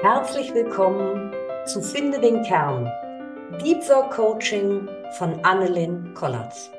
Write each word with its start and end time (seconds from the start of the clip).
Herzlich 0.00 0.54
willkommen 0.54 1.34
zu 1.66 1.82
Finde 1.82 2.20
den 2.20 2.44
Kern, 2.44 2.84
Deep 3.60 3.78
Work 3.88 4.12
Coaching 4.12 4.88
von 5.18 5.44
Annelien 5.44 6.14
Kollatz. 6.14 6.70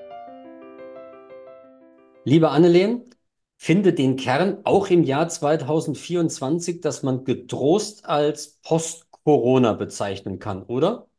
Liebe 2.23 2.49
Annelien, 2.49 3.13
finde 3.57 3.91
den 3.91 4.15
Kern 4.15 4.59
auch 4.63 4.87
im 4.87 5.03
Jahr 5.03 5.27
2024, 5.27 6.79
das 6.79 7.03
man 7.03 7.25
getrost 7.25 8.05
als 8.05 8.57
Post-Corona 8.61 9.73
bezeichnen 9.73 10.39
kann, 10.39 10.63
oder? 10.63 11.09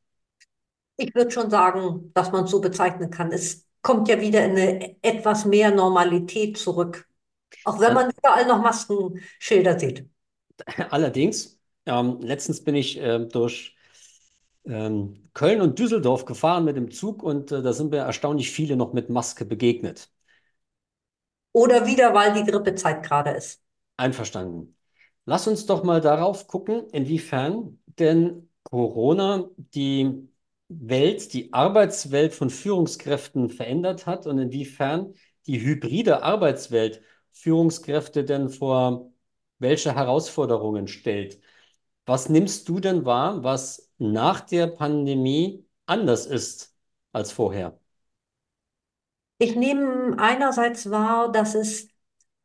Ich 0.96 1.14
würde 1.14 1.30
schon 1.30 1.51
sagen, 1.51 2.12
dass 2.14 2.32
man 2.32 2.45
es 2.45 2.51
so 2.51 2.62
bezeichnen 2.62 3.11
kann. 3.11 3.30
Es 3.30 3.69
kommt 3.82 4.09
ja 4.09 4.19
wieder 4.19 4.43
in 4.43 4.53
eine 4.53 4.96
etwas 5.03 5.45
mehr 5.45 5.71
Normalität 5.71 6.57
zurück. 6.57 7.07
Auch 7.67 7.79
wenn 7.79 7.93
man 7.93 8.11
überall 8.11 8.46
noch 8.46 8.62
Maskenschilder 8.62 9.79
sieht. 9.79 10.09
Allerdings, 10.89 11.60
ähm, 11.91 12.21
letztens 12.21 12.62
bin 12.62 12.75
ich 12.75 13.01
äh, 13.01 13.19
durch 13.27 13.77
ähm, 14.65 15.31
Köln 15.35 15.61
und 15.61 15.79
Düsseldorf 15.79 16.25
gefahren 16.25 16.65
mit 16.65 16.77
dem 16.77 16.91
Zug 16.91 17.23
und 17.23 17.51
äh, 17.53 17.62
da 17.62 17.73
sind 17.73 17.91
mir 17.91 17.98
erstaunlich 17.98 18.51
viele 18.51 18.77
noch 18.77 18.93
mit 18.93 19.11
Maske 19.11 19.45
begegnet. 19.45 20.11
Oder 21.53 21.87
wieder, 21.87 22.15
weil 22.15 22.33
die 22.33 22.48
Grippezeit 22.48 23.03
gerade 23.03 23.31
ist. 23.31 23.61
Einverstanden. 23.97 24.77
Lass 25.25 25.48
uns 25.48 25.67
doch 25.67 25.83
mal 25.83 26.01
darauf 26.01 26.47
gucken, 26.47 26.89
inwiefern 26.93 27.81
denn 27.87 28.48
Corona 28.62 29.48
die 29.57 30.29
Welt, 30.69 31.33
die 31.33 31.53
Arbeitswelt 31.53 32.33
von 32.34 32.51
Führungskräften 32.51 33.51
verändert 33.51 34.07
hat 34.07 34.27
und 34.27 34.39
inwiefern 34.39 35.15
die 35.47 35.61
hybride 35.61 36.23
Arbeitswelt 36.23 37.03
Führungskräfte 37.33 38.25
denn 38.25 38.48
vor 38.48 39.12
welche 39.59 39.95
Herausforderungen 39.95 40.87
stellt. 40.87 41.41
Was 42.10 42.28
nimmst 42.28 42.69
du 42.69 42.80
denn 42.80 43.05
wahr, 43.05 43.45
was 43.45 43.88
nach 43.98 44.41
der 44.41 44.66
Pandemie 44.66 45.64
anders 45.86 46.27
ist 46.27 46.75
als 47.12 47.30
vorher? 47.30 47.78
Ich 49.39 49.55
nehme 49.55 50.19
einerseits 50.19 50.91
wahr, 50.91 51.30
dass 51.30 51.55
es 51.55 51.86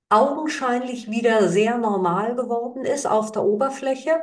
augenscheinlich 0.10 1.10
wieder 1.10 1.50
sehr 1.50 1.80
normal 1.80 2.36
geworden 2.36 2.86
ist 2.86 3.08
auf 3.08 3.32
der 3.32 3.42
Oberfläche. 3.42 4.22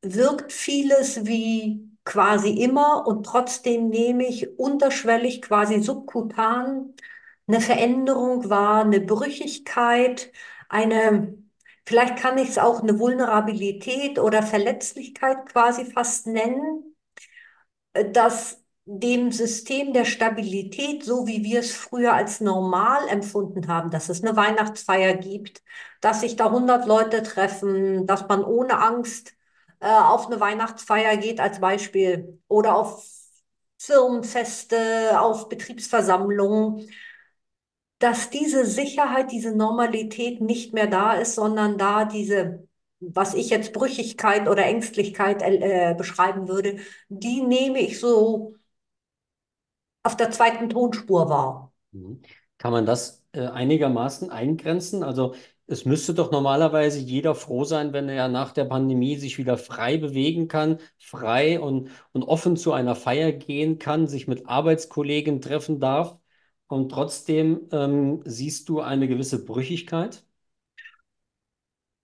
Wirkt 0.00 0.50
vieles 0.50 1.26
wie 1.26 1.90
quasi 2.06 2.48
immer 2.62 3.06
und 3.06 3.26
trotzdem 3.26 3.90
nehme 3.90 4.26
ich 4.26 4.58
unterschwellig 4.58 5.42
quasi 5.42 5.82
subkutan 5.82 6.94
eine 7.46 7.60
Veränderung 7.60 8.48
wahr, 8.48 8.84
eine 8.86 9.02
Brüchigkeit, 9.02 10.32
eine, 10.70 11.36
vielleicht 11.86 12.16
kann 12.16 12.38
ich 12.38 12.50
es 12.50 12.58
auch 12.58 12.82
eine 12.82 12.98
Vulnerabilität 12.98 14.18
oder 14.18 14.42
Verletzlichkeit 14.42 15.46
quasi 15.46 15.84
fast 15.86 16.26
nennen, 16.26 16.96
dass 18.12 18.62
dem 18.86 19.32
System 19.32 19.92
der 19.94 20.04
Stabilität, 20.04 21.04
so 21.04 21.26
wie 21.26 21.42
wir 21.42 21.60
es 21.60 21.74
früher 21.74 22.12
als 22.12 22.40
normal 22.40 23.08
empfunden 23.08 23.66
haben, 23.68 23.90
dass 23.90 24.08
es 24.10 24.22
eine 24.22 24.36
Weihnachtsfeier 24.36 25.14
gibt, 25.14 25.62
dass 26.00 26.20
sich 26.20 26.36
da 26.36 26.46
100 26.46 26.86
Leute 26.86 27.22
treffen, 27.22 28.06
dass 28.06 28.28
man 28.28 28.44
ohne 28.44 28.78
Angst 28.78 29.34
äh, 29.80 29.88
auf 29.88 30.26
eine 30.26 30.40
Weihnachtsfeier 30.40 31.16
geht 31.16 31.40
als 31.40 31.60
Beispiel 31.60 32.40
oder 32.48 32.76
auf 32.76 33.04
Firmenfeste, 33.78 35.20
auf 35.20 35.48
Betriebsversammlungen, 35.48 36.88
dass 37.98 38.30
diese 38.30 38.66
Sicherheit, 38.66 39.30
diese 39.32 39.54
Normalität 39.56 40.40
nicht 40.40 40.74
mehr 40.74 40.86
da 40.86 41.14
ist, 41.14 41.34
sondern 41.34 41.78
da 41.78 42.04
diese 42.04 42.68
was 43.12 43.34
ich 43.34 43.50
jetzt 43.50 43.72
Brüchigkeit 43.72 44.48
oder 44.48 44.64
Ängstlichkeit 44.64 45.42
äh, 45.42 45.94
beschreiben 45.96 46.48
würde, 46.48 46.78
die 47.08 47.42
nehme 47.42 47.80
ich 47.80 48.00
so 48.00 48.54
auf 50.02 50.16
der 50.16 50.30
zweiten 50.30 50.68
Tonspur 50.68 51.28
war. 51.28 51.72
Mhm. 51.92 52.22
Kann 52.58 52.72
man 52.72 52.86
das 52.86 53.22
äh, 53.32 53.46
einigermaßen 53.46 54.30
eingrenzen? 54.30 55.02
Also 55.02 55.34
es 55.66 55.84
müsste 55.84 56.14
doch 56.14 56.30
normalerweise 56.30 56.98
jeder 56.98 57.34
froh 57.34 57.64
sein, 57.64 57.92
wenn 57.92 58.08
er 58.08 58.28
nach 58.28 58.52
der 58.52 58.66
Pandemie 58.66 59.16
sich 59.16 59.38
wieder 59.38 59.56
frei 59.56 59.96
bewegen 59.96 60.46
kann, 60.46 60.78
frei 60.98 61.58
und, 61.58 61.90
und 62.12 62.22
offen 62.22 62.56
zu 62.56 62.72
einer 62.72 62.94
Feier 62.94 63.32
gehen 63.32 63.78
kann, 63.78 64.06
sich 64.06 64.28
mit 64.28 64.46
Arbeitskollegen 64.46 65.40
treffen 65.40 65.80
darf. 65.80 66.18
Und 66.68 66.90
trotzdem 66.90 67.68
ähm, 67.72 68.20
siehst 68.26 68.68
du 68.68 68.80
eine 68.80 69.08
gewisse 69.08 69.44
Brüchigkeit? 69.46 70.26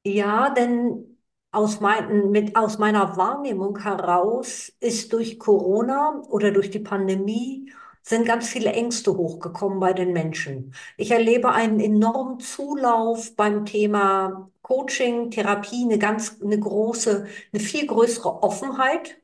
Ja, 0.04 0.50
denn 0.50 1.18
aus, 1.52 1.80
mein, 1.80 2.30
mit, 2.30 2.56
aus 2.56 2.78
meiner 2.78 3.16
Wahrnehmung 3.16 3.78
heraus 3.78 4.72
ist 4.80 5.12
durch 5.12 5.38
Corona 5.38 6.22
oder 6.28 6.52
durch 6.52 6.70
die 6.70 6.78
Pandemie 6.78 7.70
sind 8.02 8.24
ganz 8.24 8.48
viele 8.48 8.72
Ängste 8.72 9.14
hochgekommen 9.16 9.78
bei 9.78 9.92
den 9.92 10.12
Menschen. 10.12 10.74
Ich 10.96 11.10
erlebe 11.10 11.50
einen 11.52 11.80
enormen 11.80 12.40
Zulauf 12.40 13.36
beim 13.36 13.66
Thema 13.66 14.50
Coaching, 14.62 15.30
Therapie, 15.30 15.84
eine 15.84 15.98
ganz, 15.98 16.38
eine 16.42 16.58
große, 16.58 17.26
eine 17.52 17.62
viel 17.62 17.86
größere 17.86 18.42
Offenheit, 18.42 19.19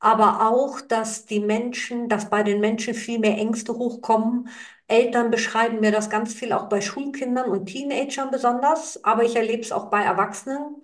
aber 0.00 0.48
auch, 0.50 0.80
dass 0.80 1.26
die 1.26 1.40
Menschen, 1.40 2.08
dass 2.08 2.28
bei 2.30 2.42
den 2.42 2.60
Menschen 2.60 2.94
viel 2.94 3.18
mehr 3.18 3.38
Ängste 3.38 3.74
hochkommen. 3.74 4.48
Eltern 4.88 5.30
beschreiben 5.30 5.80
mir 5.80 5.92
das 5.92 6.10
ganz 6.10 6.34
viel, 6.34 6.52
auch 6.52 6.68
bei 6.68 6.80
Schulkindern 6.80 7.50
und 7.50 7.66
Teenagern 7.66 8.30
besonders, 8.30 9.02
aber 9.04 9.24
ich 9.24 9.36
erlebe 9.36 9.62
es 9.62 9.72
auch 9.72 9.90
bei 9.90 10.02
Erwachsenen. 10.02 10.82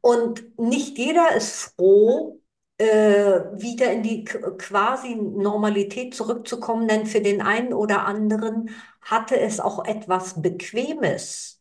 Und 0.00 0.58
nicht 0.58 0.98
jeder 0.98 1.34
ist 1.34 1.74
froh, 1.76 2.40
äh, 2.78 3.40
wieder 3.52 3.92
in 3.92 4.02
die 4.02 4.24
quasi 4.24 5.14
Normalität 5.16 6.14
zurückzukommen, 6.14 6.88
denn 6.88 7.06
für 7.06 7.20
den 7.20 7.40
einen 7.42 7.72
oder 7.72 8.04
anderen 8.06 8.70
hatte 9.00 9.38
es 9.38 9.60
auch 9.60 9.84
etwas 9.84 10.40
Bequemes, 10.42 11.53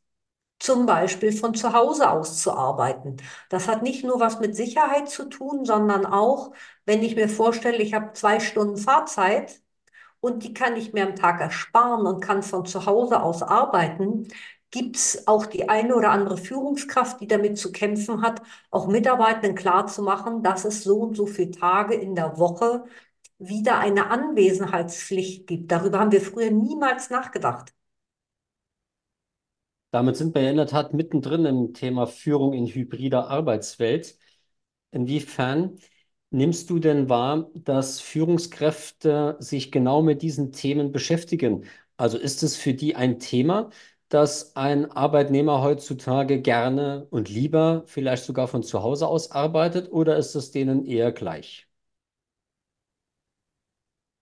zum 0.64 0.86
Beispiel 0.86 1.34
von 1.34 1.54
zu 1.56 1.74
Hause 1.74 2.10
aus 2.10 2.42
zu 2.42 2.54
arbeiten. 2.54 3.18
Das 3.50 3.68
hat 3.68 3.84
nicht 3.84 4.04
nur 4.06 4.20
was 4.22 4.40
mit 4.40 4.56
Sicherheit 4.56 5.10
zu 5.10 5.26
tun, 5.26 5.66
sondern 5.66 6.06
auch, 6.06 6.54
wenn 6.86 7.04
ich 7.04 7.16
mir 7.16 7.28
vorstelle, 7.30 7.78
ich 7.84 7.94
habe 7.94 8.14
zwei 8.14 8.40
Stunden 8.40 8.78
Fahrzeit 8.78 9.62
und 10.22 10.44
die 10.44 10.54
kann 10.54 10.76
ich 10.78 10.94
mir 10.94 11.08
am 11.08 11.16
Tag 11.16 11.42
ersparen 11.42 12.06
und 12.08 12.22
kann 12.22 12.44
von 12.44 12.66
zu 12.66 12.86
Hause 12.86 13.22
aus 13.22 13.44
arbeiten, 13.44 14.28
gibt 14.72 14.96
es 14.98 15.28
auch 15.28 15.46
die 15.46 15.70
eine 15.70 15.96
oder 15.96 16.12
andere 16.12 16.38
Führungskraft, 16.38 17.20
die 17.22 17.28
damit 17.28 17.58
zu 17.58 17.72
kämpfen 17.72 18.22
hat, 18.22 18.42
auch 18.72 18.88
Mitarbeitenden 18.88 19.56
klarzumachen, 19.56 20.44
dass 20.44 20.66
es 20.66 20.84
so 20.84 21.00
und 21.02 21.16
so 21.16 21.26
viele 21.28 21.52
Tage 21.52 21.96
in 21.96 22.16
der 22.16 22.38
Woche 22.40 22.86
wieder 23.38 23.80
eine 23.80 24.08
Anwesenheitspflicht 24.10 25.48
gibt. 25.48 25.72
Darüber 25.72 26.00
haben 26.00 26.12
wir 26.12 26.22
früher 26.22 26.52
niemals 26.52 27.10
nachgedacht. 27.10 27.74
Damit 29.94 30.18
sind 30.18 30.34
wir 30.36 30.50
in 30.50 30.58
der 30.58 30.66
Tat 30.68 30.94
mittendrin 30.94 31.46
im 31.46 31.74
Thema 31.74 32.08
Führung 32.08 32.54
in 32.54 32.66
hybrider 32.68 33.30
Arbeitswelt. 33.30 34.18
Inwiefern 34.92 35.80
nimmst 36.32 36.70
du 36.72 36.80
denn 36.80 37.10
wahr, 37.10 37.52
dass 37.56 38.02
Führungskräfte 38.02 39.38
sich 39.40 39.72
genau 39.72 40.02
mit 40.02 40.22
diesen 40.24 40.52
Themen 40.52 40.92
beschäftigen? 40.92 41.66
Also 41.98 42.18
ist 42.18 42.42
es 42.44 42.58
für 42.58 42.74
die 42.74 42.96
ein 42.96 43.20
Thema, 43.20 43.70
dass 44.10 44.56
ein 44.56 44.92
Arbeitnehmer 44.92 45.62
heutzutage 45.62 46.42
gerne 46.42 47.08
und 47.12 47.30
lieber 47.30 47.84
vielleicht 47.88 48.26
sogar 48.26 48.48
von 48.48 48.64
zu 48.64 48.82
Hause 48.84 49.08
aus 49.08 49.32
arbeitet 49.32 49.92
oder 49.92 50.18
ist 50.18 50.36
es 50.36 50.52
denen 50.52 50.86
eher 50.86 51.12
gleich? 51.12 51.68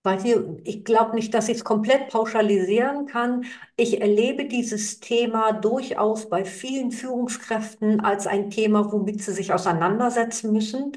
Weil 0.03 0.22
hier, 0.22 0.57
ich 0.63 0.84
glaube 0.84 1.16
nicht, 1.16 1.34
dass 1.34 1.47
ich 1.47 1.57
es 1.57 1.63
komplett 1.63 2.09
pauschalisieren 2.09 3.06
kann. 3.06 3.45
Ich 3.75 4.01
erlebe 4.01 4.45
dieses 4.45 5.00
Thema 5.00 5.51
durchaus 5.53 6.28
bei 6.28 6.44
vielen 6.44 6.91
Führungskräften 6.91 8.00
als 8.00 8.25
ein 8.25 8.50
Thema, 8.50 8.91
womit 8.91 9.22
sie 9.22 9.31
sich 9.34 9.53
auseinandersetzen 9.53 10.52
müssen. 10.52 10.91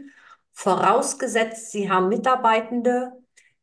Vorausgesetzt, 0.52 1.72
sie 1.72 1.90
haben 1.90 2.08
Mitarbeitende, 2.08 3.12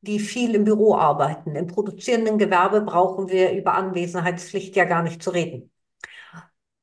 die 0.02 0.20
viel 0.20 0.54
im 0.56 0.64
Büro 0.64 0.96
arbeiten. 0.96 1.56
Im 1.56 1.68
produzierenden 1.68 2.38
Gewerbe 2.38 2.82
brauchen 2.82 3.30
wir 3.30 3.52
über 3.54 3.74
Anwesenheitspflicht 3.74 4.76
ja 4.76 4.86
gar 4.86 5.02
nicht 5.02 5.24
zu 5.24 5.32
reden. 5.32 5.72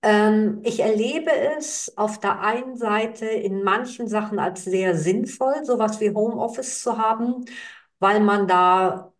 Ähm, 0.02 0.60
ich 0.64 0.80
erlebe 0.80 1.30
es 1.58 1.92
auf 1.96 2.20
der 2.20 2.40
einen 2.40 2.76
Seite 2.76 3.26
in 3.26 3.62
manchen 3.64 4.08
Sachen 4.08 4.38
als 4.38 4.64
sehr 4.64 4.96
sinnvoll, 4.96 5.64
sowas 5.64 6.00
wie 6.00 6.10
Homeoffice 6.14 6.82
zu 6.82 6.98
haben, 6.98 7.44
weil 8.00 8.20
man 8.20 8.46
da 8.48 9.12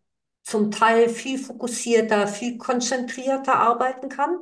zum 0.43 0.71
Teil 0.71 1.09
viel 1.09 1.37
fokussierter, 1.39 2.27
viel 2.27 2.57
konzentrierter 2.57 3.55
arbeiten 3.55 4.09
kann. 4.09 4.37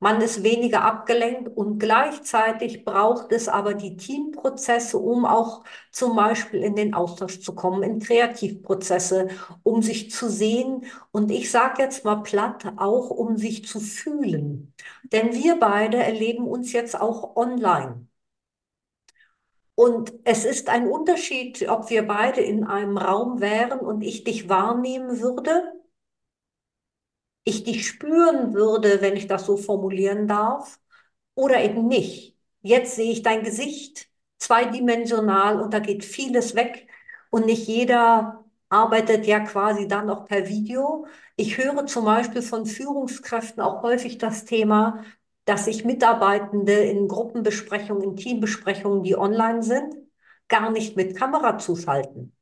Man 0.00 0.20
ist 0.20 0.44
weniger 0.44 0.82
abgelenkt 0.84 1.48
und 1.56 1.78
gleichzeitig 1.80 2.84
braucht 2.84 3.32
es 3.32 3.48
aber 3.48 3.74
die 3.74 3.96
Teamprozesse, 3.96 4.96
um 4.98 5.24
auch 5.26 5.64
zum 5.90 6.14
Beispiel 6.16 6.62
in 6.62 6.76
den 6.76 6.94
Austausch 6.94 7.40
zu 7.40 7.54
kommen, 7.54 7.82
in 7.82 7.98
Kreativprozesse, 8.00 9.28
um 9.64 9.82
sich 9.82 10.10
zu 10.12 10.28
sehen 10.30 10.84
und 11.10 11.30
ich 11.32 11.50
sage 11.50 11.82
jetzt 11.82 12.04
mal 12.04 12.22
platt, 12.22 12.64
auch 12.76 13.10
um 13.10 13.36
sich 13.38 13.66
zu 13.66 13.80
fühlen. 13.80 14.72
Denn 15.12 15.32
wir 15.34 15.58
beide 15.58 15.96
erleben 15.98 16.46
uns 16.46 16.72
jetzt 16.72 17.00
auch 17.00 17.34
online. 17.36 18.07
Und 19.78 20.12
es 20.24 20.44
ist 20.44 20.68
ein 20.70 20.88
Unterschied, 20.88 21.68
ob 21.68 21.88
wir 21.88 22.04
beide 22.04 22.40
in 22.40 22.64
einem 22.64 22.98
Raum 22.98 23.40
wären 23.40 23.78
und 23.78 24.02
ich 24.02 24.24
dich 24.24 24.48
wahrnehmen 24.48 25.20
würde, 25.20 25.72
ich 27.44 27.62
dich 27.62 27.86
spüren 27.86 28.54
würde, 28.54 29.00
wenn 29.02 29.16
ich 29.16 29.28
das 29.28 29.46
so 29.46 29.56
formulieren 29.56 30.26
darf, 30.26 30.80
oder 31.36 31.62
eben 31.62 31.86
nicht. 31.86 32.36
Jetzt 32.60 32.96
sehe 32.96 33.12
ich 33.12 33.22
dein 33.22 33.44
Gesicht 33.44 34.08
zweidimensional 34.38 35.60
und 35.60 35.72
da 35.72 35.78
geht 35.78 36.04
vieles 36.04 36.56
weg 36.56 36.88
und 37.30 37.46
nicht 37.46 37.68
jeder 37.68 38.44
arbeitet 38.68 39.26
ja 39.28 39.38
quasi 39.38 39.86
dann 39.86 40.10
auch 40.10 40.24
per 40.24 40.48
Video. 40.48 41.06
Ich 41.36 41.56
höre 41.56 41.86
zum 41.86 42.04
Beispiel 42.04 42.42
von 42.42 42.66
Führungskräften 42.66 43.62
auch 43.62 43.84
häufig 43.84 44.18
das 44.18 44.44
Thema, 44.44 45.04
dass 45.48 45.64
sich 45.64 45.84
Mitarbeitende 45.84 46.74
in 46.74 47.08
Gruppenbesprechungen, 47.08 48.02
in 48.02 48.16
Teambesprechungen, 48.16 49.02
die 49.02 49.16
online 49.16 49.62
sind, 49.62 49.94
gar 50.48 50.70
nicht 50.70 50.94
mit 50.96 51.16
Kamera 51.16 51.56
zuschalten. 51.58 52.36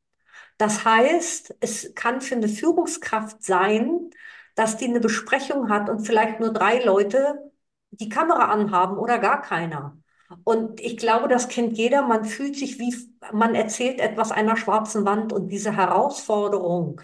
Das 0.58 0.84
heißt, 0.84 1.56
es 1.60 1.94
kann 1.94 2.20
für 2.20 2.34
eine 2.34 2.48
Führungskraft 2.48 3.42
sein, 3.44 4.10
dass 4.56 4.76
die 4.76 4.86
eine 4.86 5.00
Besprechung 5.00 5.68
hat 5.68 5.88
und 5.88 6.00
vielleicht 6.00 6.40
nur 6.40 6.52
drei 6.52 6.82
Leute 6.82 7.52
die 7.90 8.08
Kamera 8.08 8.46
anhaben 8.46 8.98
oder 8.98 9.18
gar 9.18 9.40
keiner. 9.40 9.96
Und 10.44 10.80
ich 10.80 10.96
glaube, 10.96 11.28
das 11.28 11.48
kennt 11.48 11.78
jeder. 11.78 12.02
Man 12.02 12.24
fühlt 12.24 12.56
sich 12.56 12.78
wie, 12.80 12.94
man 13.32 13.54
erzählt 13.54 14.00
etwas 14.00 14.32
einer 14.32 14.56
schwarzen 14.56 15.04
Wand 15.04 15.32
und 15.32 15.48
diese 15.50 15.76
Herausforderung, 15.76 17.00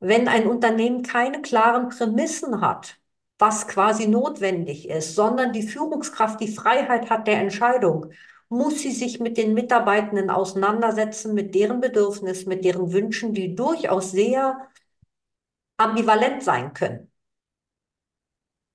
wenn 0.00 0.26
ein 0.28 0.46
Unternehmen 0.48 1.02
keine 1.02 1.42
klaren 1.42 1.90
Prämissen 1.90 2.60
hat, 2.60 2.98
was 3.38 3.68
quasi 3.68 4.06
notwendig 4.06 4.88
ist, 4.88 5.14
sondern 5.14 5.52
die 5.52 5.62
Führungskraft 5.62 6.40
die 6.40 6.48
Freiheit 6.48 7.10
hat 7.10 7.26
der 7.26 7.40
Entscheidung, 7.40 8.12
muss 8.48 8.80
sie 8.80 8.92
sich 8.92 9.20
mit 9.20 9.36
den 9.36 9.54
Mitarbeitenden 9.54 10.30
auseinandersetzen, 10.30 11.34
mit 11.34 11.54
deren 11.54 11.80
Bedürfnissen, 11.80 12.48
mit 12.48 12.64
deren 12.64 12.92
Wünschen, 12.92 13.34
die 13.34 13.54
durchaus 13.54 14.12
sehr 14.12 14.68
ambivalent 15.76 16.42
sein 16.42 16.72
können. 16.72 17.10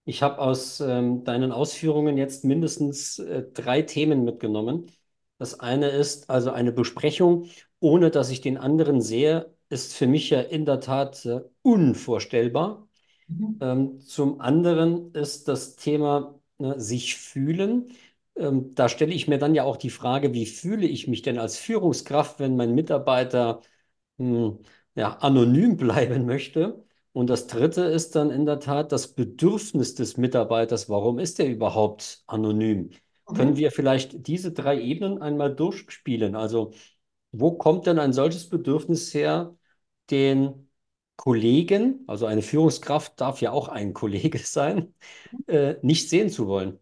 Ich 0.06 0.24
habe 0.24 0.40
aus 0.40 0.80
ähm, 0.80 1.24
deinen 1.24 1.52
Ausführungen 1.52 2.18
jetzt 2.18 2.44
mindestens 2.44 3.20
äh, 3.20 3.44
drei 3.54 3.82
Themen 3.84 4.24
mitgenommen. 4.24 4.92
Das 5.38 5.60
eine 5.60 5.90
ist 5.90 6.30
also 6.30 6.52
eine 6.52 6.72
Besprechung, 6.72 7.50
ohne 7.80 8.12
dass 8.12 8.30
ich 8.30 8.42
den 8.42 8.58
anderen 8.58 9.02
sehe, 9.02 9.54
ist 9.70 9.94
für 9.96 10.08
mich 10.08 10.30
ja 10.30 10.42
in 10.42 10.66
der 10.66 10.80
Tat 10.82 11.26
äh, 11.26 11.42
unvorstellbar. 11.62 12.88
Mhm. 13.32 13.58
Ähm, 13.62 14.00
zum 14.02 14.42
anderen 14.42 15.14
ist 15.14 15.48
das 15.48 15.76
Thema 15.76 16.40
ne, 16.58 16.80
sich 16.80 17.16
fühlen. 17.18 17.92
Ähm, 18.36 18.74
da 18.76 18.90
stelle 18.90 19.14
ich 19.14 19.28
mir 19.28 19.38
dann 19.38 19.56
ja 19.56 19.64
auch 19.64 19.78
die 19.78 19.90
Frage, 19.90 20.34
wie 20.34 20.46
fühle 20.46 20.88
ich 20.88 21.08
mich 21.08 21.22
denn 21.22 21.38
als 21.38 21.58
Führungskraft, 21.58 22.40
wenn 22.40 22.56
mein 22.56 22.74
Mitarbeiter 22.76 23.62
mh, 24.18 24.50
hm, 24.50 24.60
ja, 24.96 25.18
anonym 25.18 25.78
bleiben 25.78 26.26
möchte? 26.26 26.84
Und 27.14 27.30
das 27.30 27.48
Dritte 27.48 27.84
ist 27.84 28.16
dann 28.16 28.32
in 28.32 28.46
der 28.46 28.60
Tat 28.60 28.92
das 28.92 29.14
Bedürfnis 29.14 29.96
des 29.96 30.18
Mitarbeiters. 30.18 30.90
Warum 30.90 31.20
ist 31.20 31.40
er 31.40 31.48
überhaupt 31.50 32.24
anonym? 32.28 32.92
Mhm. 33.30 33.36
Können 33.36 33.58
wir 33.58 33.72
vielleicht 33.72 34.28
diese 34.28 34.54
drei 34.54 34.80
Ebenen 34.82 35.22
einmal 35.22 35.54
durchspielen? 35.54 36.36
Also, 36.36 36.72
wo 37.32 37.54
kommt 37.54 37.88
denn 37.88 38.00
ein 38.00 38.14
solches 38.14 38.50
Bedürfnis 38.50 39.14
her, 39.14 39.56
den 40.10 40.71
Kollegen, 41.22 42.04
also 42.08 42.26
eine 42.26 42.42
Führungskraft 42.42 43.22
darf 43.22 43.42
ja 43.42 43.52
auch 43.52 43.68
ein 43.68 43.94
Kollege 43.94 44.40
sein, 44.44 44.96
äh, 45.46 45.76
nicht 45.84 46.10
sehen 46.10 46.32
zu 46.32 46.48
wollen? 46.48 46.80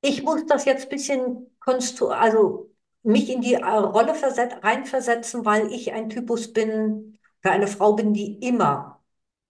Ich 0.00 0.22
muss 0.22 0.46
das 0.46 0.64
jetzt 0.64 0.84
ein 0.84 0.88
bisschen 0.88 1.46
konstru 1.60 2.06
also 2.08 2.70
mich 3.02 3.28
in 3.28 3.42
die 3.42 3.54
äh, 3.54 3.64
Rolle 3.66 4.14
reinversetzen, 4.62 5.44
weil 5.44 5.70
ich 5.70 5.92
ein 5.92 6.08
Typus 6.08 6.54
bin, 6.54 7.18
für 7.42 7.50
eine 7.50 7.66
Frau 7.66 7.92
bin, 7.92 8.14
die 8.14 8.38
immer 8.38 9.04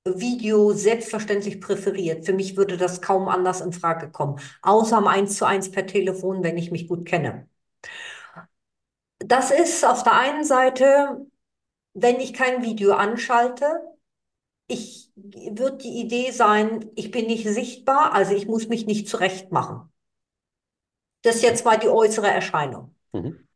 Video 0.04 0.72
selbstverständlich 0.72 1.60
präferiert. 1.60 2.26
Für 2.26 2.32
mich 2.32 2.56
würde 2.56 2.76
das 2.76 3.00
kaum 3.00 3.28
anders 3.28 3.60
in 3.60 3.72
Frage 3.72 4.10
kommen, 4.10 4.40
außer 4.62 4.96
am 4.96 5.06
1 5.06 5.36
zu 5.36 5.46
1 5.46 5.70
per 5.70 5.86
Telefon, 5.86 6.42
wenn 6.42 6.58
ich 6.58 6.72
mich 6.72 6.88
gut 6.88 7.06
kenne. 7.06 7.48
Das 9.18 9.50
ist 9.50 9.84
auf 9.84 10.02
der 10.02 10.14
einen 10.14 10.44
Seite, 10.44 11.26
wenn 11.98 12.20
ich 12.20 12.34
kein 12.34 12.62
Video 12.62 12.92
anschalte, 12.92 13.80
ich 14.68 15.10
wird 15.16 15.82
die 15.82 16.00
Idee 16.00 16.30
sein, 16.30 16.90
ich 16.94 17.10
bin 17.10 17.26
nicht 17.26 17.48
sichtbar, 17.48 18.12
also 18.12 18.34
ich 18.34 18.46
muss 18.46 18.68
mich 18.68 18.84
nicht 18.84 19.08
zurecht 19.08 19.50
machen. 19.50 19.90
Das 21.22 21.36
ist 21.36 21.42
jetzt 21.42 21.64
mal 21.64 21.78
die 21.78 21.88
äußere 21.88 22.28
Erscheinung. 22.28 22.94
Mhm. 23.12 23.48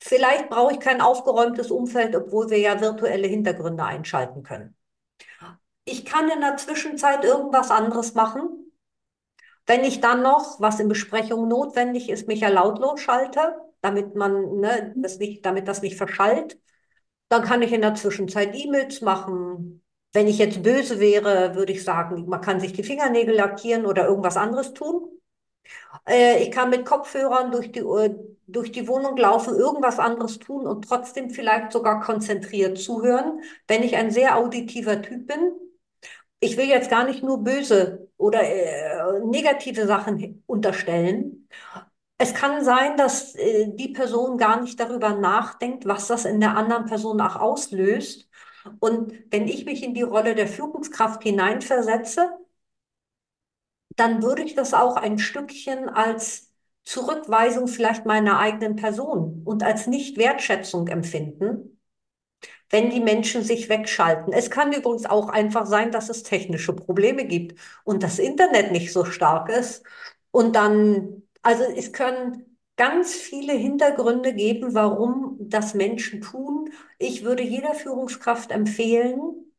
Vielleicht 0.00 0.48
brauche 0.50 0.72
ich 0.72 0.80
kein 0.80 1.00
aufgeräumtes 1.00 1.70
Umfeld, 1.70 2.16
obwohl 2.16 2.50
wir 2.50 2.58
ja 2.58 2.80
virtuelle 2.80 3.28
Hintergründe 3.28 3.84
einschalten 3.84 4.42
können. 4.42 4.76
Ich 5.84 6.04
kann 6.04 6.28
in 6.28 6.40
der 6.40 6.56
Zwischenzeit 6.56 7.24
irgendwas 7.24 7.70
anderes 7.70 8.14
machen. 8.14 8.72
Wenn 9.66 9.84
ich 9.84 10.00
dann 10.00 10.22
noch, 10.22 10.60
was 10.60 10.80
in 10.80 10.88
Besprechungen 10.88 11.48
notwendig 11.48 12.08
ist, 12.08 12.26
mich 12.26 12.40
ja 12.40 12.48
lautlos 12.48 13.00
schalte, 13.00 13.56
damit 13.80 14.16
man 14.16 14.58
ne, 14.60 14.94
das 14.96 15.18
nicht, 15.18 15.46
damit 15.46 15.68
das 15.68 15.82
nicht 15.82 15.96
verschallt, 15.96 16.58
dann 17.28 17.42
kann 17.42 17.62
ich 17.62 17.72
in 17.72 17.82
der 17.82 17.94
Zwischenzeit 17.94 18.54
E-Mails 18.54 19.00
machen. 19.00 19.82
Wenn 20.12 20.26
ich 20.28 20.38
jetzt 20.38 20.62
böse 20.62 21.00
wäre, 21.00 21.54
würde 21.54 21.72
ich 21.72 21.84
sagen, 21.84 22.26
man 22.28 22.40
kann 22.40 22.60
sich 22.60 22.72
die 22.72 22.82
Fingernägel 22.82 23.34
lackieren 23.36 23.86
oder 23.86 24.06
irgendwas 24.06 24.36
anderes 24.36 24.72
tun. 24.72 25.08
Äh, 26.06 26.42
ich 26.42 26.50
kann 26.50 26.70
mit 26.70 26.84
Kopfhörern 26.86 27.50
durch 27.52 27.72
die, 27.72 27.82
durch 28.46 28.72
die 28.72 28.88
Wohnung 28.88 29.16
laufen, 29.16 29.54
irgendwas 29.54 29.98
anderes 29.98 30.38
tun 30.38 30.66
und 30.66 30.88
trotzdem 30.88 31.30
vielleicht 31.30 31.72
sogar 31.72 32.00
konzentriert 32.00 32.78
zuhören, 32.78 33.42
wenn 33.66 33.82
ich 33.82 33.96
ein 33.96 34.10
sehr 34.10 34.36
auditiver 34.38 35.02
Typ 35.02 35.26
bin. 35.26 35.52
Ich 36.40 36.56
will 36.56 36.68
jetzt 36.68 36.90
gar 36.90 37.04
nicht 37.04 37.22
nur 37.22 37.42
böse 37.42 38.08
oder 38.16 38.42
äh, 38.42 39.20
negative 39.24 39.86
Sachen 39.86 40.42
unterstellen. 40.46 41.48
Es 42.18 42.34
kann 42.34 42.64
sein, 42.64 42.96
dass 42.96 43.34
äh, 43.36 43.68
die 43.74 43.88
Person 43.88 44.38
gar 44.38 44.60
nicht 44.60 44.78
darüber 44.80 45.14
nachdenkt, 45.14 45.86
was 45.86 46.08
das 46.08 46.24
in 46.24 46.40
der 46.40 46.56
anderen 46.56 46.86
Person 46.86 47.20
auch 47.20 47.36
auslöst. 47.36 48.28
Und 48.80 49.12
wenn 49.30 49.46
ich 49.48 49.64
mich 49.64 49.82
in 49.82 49.94
die 49.94 50.02
Rolle 50.02 50.34
der 50.34 50.48
Führungskraft 50.48 51.22
hineinversetze, 51.22 52.30
dann 53.96 54.22
würde 54.22 54.42
ich 54.42 54.54
das 54.54 54.74
auch 54.74 54.96
ein 54.96 55.18
Stückchen 55.18 55.88
als 55.88 56.52
Zurückweisung 56.84 57.68
vielleicht 57.68 58.06
meiner 58.06 58.38
eigenen 58.38 58.76
Person 58.76 59.42
und 59.44 59.62
als 59.62 59.86
Nicht-Wertschätzung 59.86 60.88
empfinden, 60.88 61.78
wenn 62.70 62.90
die 62.90 63.00
Menschen 63.00 63.42
sich 63.44 63.68
wegschalten. 63.68 64.32
Es 64.32 64.50
kann 64.50 64.72
übrigens 64.72 65.06
auch 65.06 65.28
einfach 65.30 65.66
sein, 65.66 65.92
dass 65.92 66.08
es 66.10 66.22
technische 66.24 66.74
Probleme 66.74 67.26
gibt 67.26 67.58
und 67.84 68.02
das 68.02 68.18
Internet 68.18 68.72
nicht 68.72 68.92
so 68.92 69.04
stark 69.04 69.48
ist. 69.50 69.84
Und 70.30 70.56
dann, 70.56 71.22
also 71.48 71.64
es 71.64 71.94
können 71.94 72.58
ganz 72.76 73.14
viele 73.14 73.54
Hintergründe 73.54 74.34
geben, 74.34 74.74
warum 74.74 75.38
das 75.40 75.72
Menschen 75.72 76.20
tun. 76.20 76.70
Ich 76.98 77.24
würde 77.24 77.42
jeder 77.42 77.72
Führungskraft 77.72 78.50
empfehlen, 78.50 79.54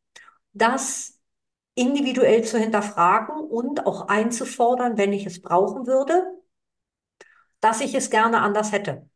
dass 0.52 1.18
individuell 1.74 2.44
zu 2.44 2.58
hinterfragen 2.58 3.34
und 3.40 3.86
auch 3.86 4.06
einzufordern, 4.06 4.98
wenn 4.98 5.12
ich 5.12 5.26
es 5.26 5.42
brauchen 5.42 5.88
würde, 5.88 6.32
dass 7.58 7.80
ich 7.80 7.92
es 7.96 8.08
gerne 8.08 8.40
anders 8.40 8.70
hätte. 8.70 9.10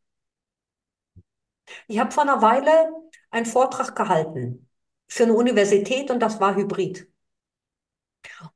Ich 1.86 2.00
habe 2.00 2.10
vor 2.10 2.24
einer 2.24 2.42
Weile 2.42 2.90
einen 3.30 3.46
Vortrag 3.46 3.94
gehalten 3.94 4.68
für 5.06 5.22
eine 5.22 5.34
Universität 5.34 6.10
und 6.10 6.18
das 6.18 6.40
war 6.40 6.56
Hybrid. 6.56 7.08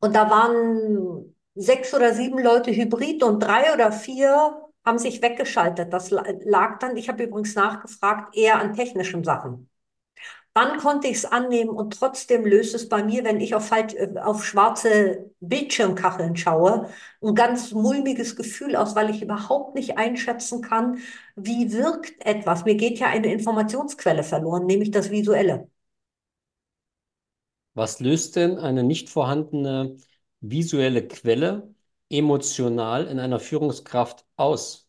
Und 0.01 0.17
da 0.17 0.29
waren 0.29 1.37
sechs 1.59 1.95
oder 1.95 2.15
sieben 2.15 2.39
Leute 2.43 2.71
Hybrid 2.73 3.23
und 3.23 3.41
drei 3.41 3.73
oder 3.75 3.93
vier 3.93 4.63
haben 4.85 4.99
sich 4.99 5.23
weggeschaltet. 5.23 5.93
Das 5.93 6.11
lag 6.11 6.79
dann, 6.79 6.97
ich 6.97 7.09
habe 7.09 7.25
übrigens 7.25 7.55
nachgefragt, 7.55 8.37
eher 8.37 8.59
an 8.61 8.75
technischen 8.75 9.25
Sachen. 9.25 9.69
Dann 10.55 10.79
konnte 10.79 11.07
ich 11.09 11.19
es 11.19 11.25
annehmen 11.25 11.71
und 11.71 11.99
trotzdem 11.99 12.45
löst 12.45 12.75
es 12.75 12.89
bei 12.89 13.05
mir, 13.05 13.23
wenn 13.25 13.41
ich 13.41 13.55
auf, 13.55 13.71
halt, 13.71 13.97
auf 14.19 14.45
schwarze 14.45 15.31
Bildschirmkacheln 15.41 16.37
schaue, 16.37 16.89
ein 17.23 17.35
ganz 17.37 17.73
mulmiges 17.73 18.35
Gefühl 18.35 18.75
aus, 18.75 18.97
weil 18.97 19.11
ich 19.11 19.23
überhaupt 19.23 19.77
nicht 19.77 19.99
einschätzen 19.99 20.61
kann, 20.63 20.99
wie 21.37 21.73
wirkt 21.73 22.25
etwas. 22.27 22.65
Mir 22.65 22.75
geht 22.75 22.99
ja 22.99 23.07
eine 23.09 23.33
Informationsquelle 23.33 24.25
verloren, 24.25 24.67
nämlich 24.67 24.91
das 24.91 25.11
Visuelle. 25.11 25.69
Was 27.75 28.01
löst 28.01 28.37
denn 28.37 28.59
eine 28.59 28.83
nicht 28.83 29.09
vorhandene 29.09 29.97
visuelle 30.41 31.07
Quelle 31.07 31.75
emotional 32.11 33.07
in 33.07 33.19
einer 33.19 33.41
Führungskraft 33.41 34.27
aus? 34.37 34.89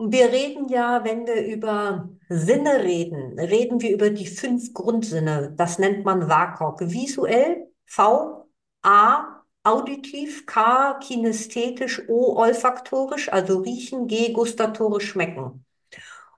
Wir 0.00 0.30
reden 0.30 0.68
ja, 0.68 1.02
wenn 1.04 1.26
wir 1.26 1.44
über 1.44 2.08
Sinne 2.28 2.84
reden, 2.84 3.38
reden 3.38 3.80
wir 3.80 3.92
über 3.92 4.10
die 4.10 4.26
fünf 4.26 4.72
Grundsinne. 4.72 5.52
Das 5.56 5.78
nennt 5.80 6.04
man 6.04 6.28
WAKOK. 6.28 6.82
Visuell, 6.92 7.68
V, 7.86 8.48
A, 8.82 9.42
auditiv, 9.64 10.46
K, 10.46 10.94
kinästhetisch, 11.00 12.08
O, 12.08 12.36
olfaktorisch, 12.36 13.32
also 13.32 13.58
riechen, 13.58 14.06
G, 14.06 14.32
gustatorisch, 14.32 15.08
schmecken. 15.08 15.64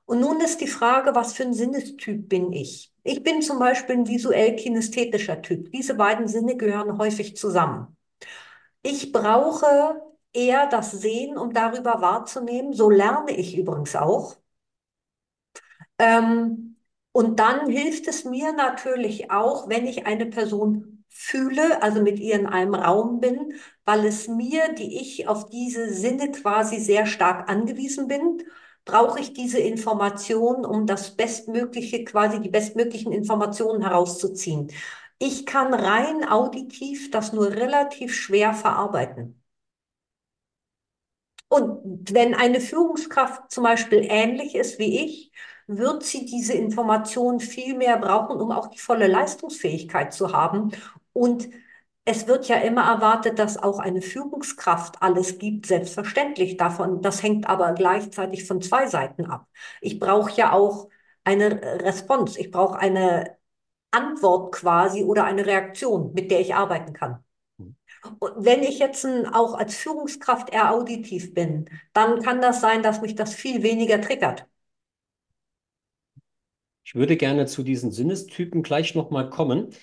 Und 0.07 0.21
nun 0.21 0.41
ist 0.41 0.61
die 0.61 0.67
Frage, 0.67 1.15
was 1.15 1.35
für 1.35 1.45
ein 1.45 1.55
Sinnestyp 1.55 2.29
bin 2.29 2.53
ich? 2.53 2.90
Ich 3.03 3.23
bin 3.23 3.43
zum 3.43 3.59
Beispiel 3.59 3.97
ein 3.97 4.09
visuell-kinästhetischer 4.09 5.43
Typ. 5.43 5.71
Diese 5.73 5.95
beiden 5.95 6.29
Sinne 6.29 6.57
gehören 6.57 6.99
häufig 6.99 7.37
zusammen. 7.37 7.97
Ich 8.83 9.13
brauche 9.13 10.03
eher 10.33 10.67
das 10.69 10.93
Sehen, 10.93 11.39
um 11.39 11.53
darüber 11.53 12.01
wahrzunehmen. 12.03 12.73
So 12.73 12.91
lerne 12.91 13.33
ich 13.37 13.57
übrigens 13.59 13.97
auch. 13.97 14.37
Ähm, 15.99 16.77
und 17.13 17.39
dann 17.41 17.69
hilft 17.69 18.07
es 18.09 18.25
mir 18.25 18.53
natürlich 18.53 19.31
auch, 19.31 19.69
wenn 19.69 19.87
ich 19.87 20.07
eine 20.07 20.27
Person 20.27 21.05
fühle, 21.09 21.83
also 21.83 22.01
mit 22.03 22.21
ihr 22.21 22.37
in 22.37 22.47
einem 22.47 22.75
Raum 22.75 23.21
bin, 23.21 23.55
weil 23.85 24.07
es 24.07 24.29
mir, 24.29 24.73
die 24.75 25.01
ich 25.01 25.27
auf 25.29 25.47
diese 25.51 25.93
Sinne 25.93 26.31
quasi 26.31 26.79
sehr 26.79 27.07
stark 27.07 27.49
angewiesen 27.51 28.07
bin, 28.07 28.43
brauche 28.85 29.21
ich 29.21 29.33
diese 29.33 29.59
Information, 29.59 30.65
um 30.65 30.87
das 30.87 31.17
Bestmögliche, 31.17 32.05
quasi 32.05 32.41
die 32.41 32.49
bestmöglichen 32.49 33.13
Informationen 33.13 33.83
herauszuziehen. 33.83 34.73
Ich 35.19 35.47
kann 35.47 35.75
rein 35.75 36.27
auditiv 36.29 37.11
das 37.11 37.33
nur 37.33 37.51
relativ 37.51 38.15
schwer 38.15 38.55
verarbeiten. 38.55 39.41
Und 41.49 42.15
wenn 42.15 42.35
eine 42.35 42.61
Führungskraft 42.61 43.51
zum 43.51 43.65
Beispiel 43.65 44.07
ähnlich 44.09 44.55
ist 44.55 44.79
wie 44.79 45.05
ich, 45.05 45.33
wird 45.67 46.05
sie 46.05 46.25
diese 46.25 46.53
Information 46.55 47.41
viel 47.41 47.77
mehr 47.77 47.97
brauchen, 47.99 48.41
um 48.41 48.51
auch 48.53 48.69
die 48.69 48.79
volle 48.79 49.07
Leistungsfähigkeit 49.09 50.13
zu 50.13 50.33
haben. 50.33 50.71
Und 51.13 51.49
es 52.05 52.27
wird 52.27 52.49
ja 52.49 52.57
immer 52.57 52.83
erwartet, 52.83 53.39
dass 53.39 53.57
auch 53.57 53.79
eine 53.79 54.03
Führungskraft 54.03 55.03
alles 55.03 55.39
gibt, 55.39 55.67
selbstverständlich 55.67 56.57
davon. 56.57 57.03
Das 57.03 57.23
hängt 57.23 57.49
aber 57.49 57.73
gleichzeitig 57.73 58.47
von 58.47 58.61
zwei 58.63 58.87
Seiten 58.87 59.27
ab. 59.27 59.47
Ich 59.81 60.01
brauche 60.01 60.33
ja 60.37 60.53
auch 60.53 60.89
eine 61.25 61.61
Response, 61.83 62.39
ich 62.41 62.51
brauche 62.51 62.79
eine 62.79 63.37
Antwort 63.93 64.55
quasi 64.55 65.05
oder 65.05 65.25
eine 65.25 65.47
Reaktion, 65.47 66.13
mit 66.15 66.31
der 66.31 66.41
ich 66.41 66.55
arbeiten 66.55 66.93
kann. 66.95 67.25
Und 68.19 68.33
wenn 68.45 68.63
ich 68.63 68.79
jetzt 68.79 69.05
auch 69.33 69.55
als 69.55 69.77
Führungskraft 69.77 70.51
eher 70.51 70.73
auditiv 70.73 71.35
bin, 71.35 71.69
dann 71.93 72.23
kann 72.23 72.41
das 72.41 72.61
sein, 72.61 72.83
dass 72.83 73.01
mich 73.03 73.15
das 73.15 73.35
viel 73.35 73.63
weniger 73.63 74.01
triggert. 74.01 74.47
Ich 76.85 76.95
würde 76.95 77.17
gerne 77.17 77.47
zu 77.47 77.63
diesen 77.63 77.93
Sinnestypen 77.93 78.63
gleich 78.63 78.95
nochmal 78.95 79.31
kommen, 79.31 79.75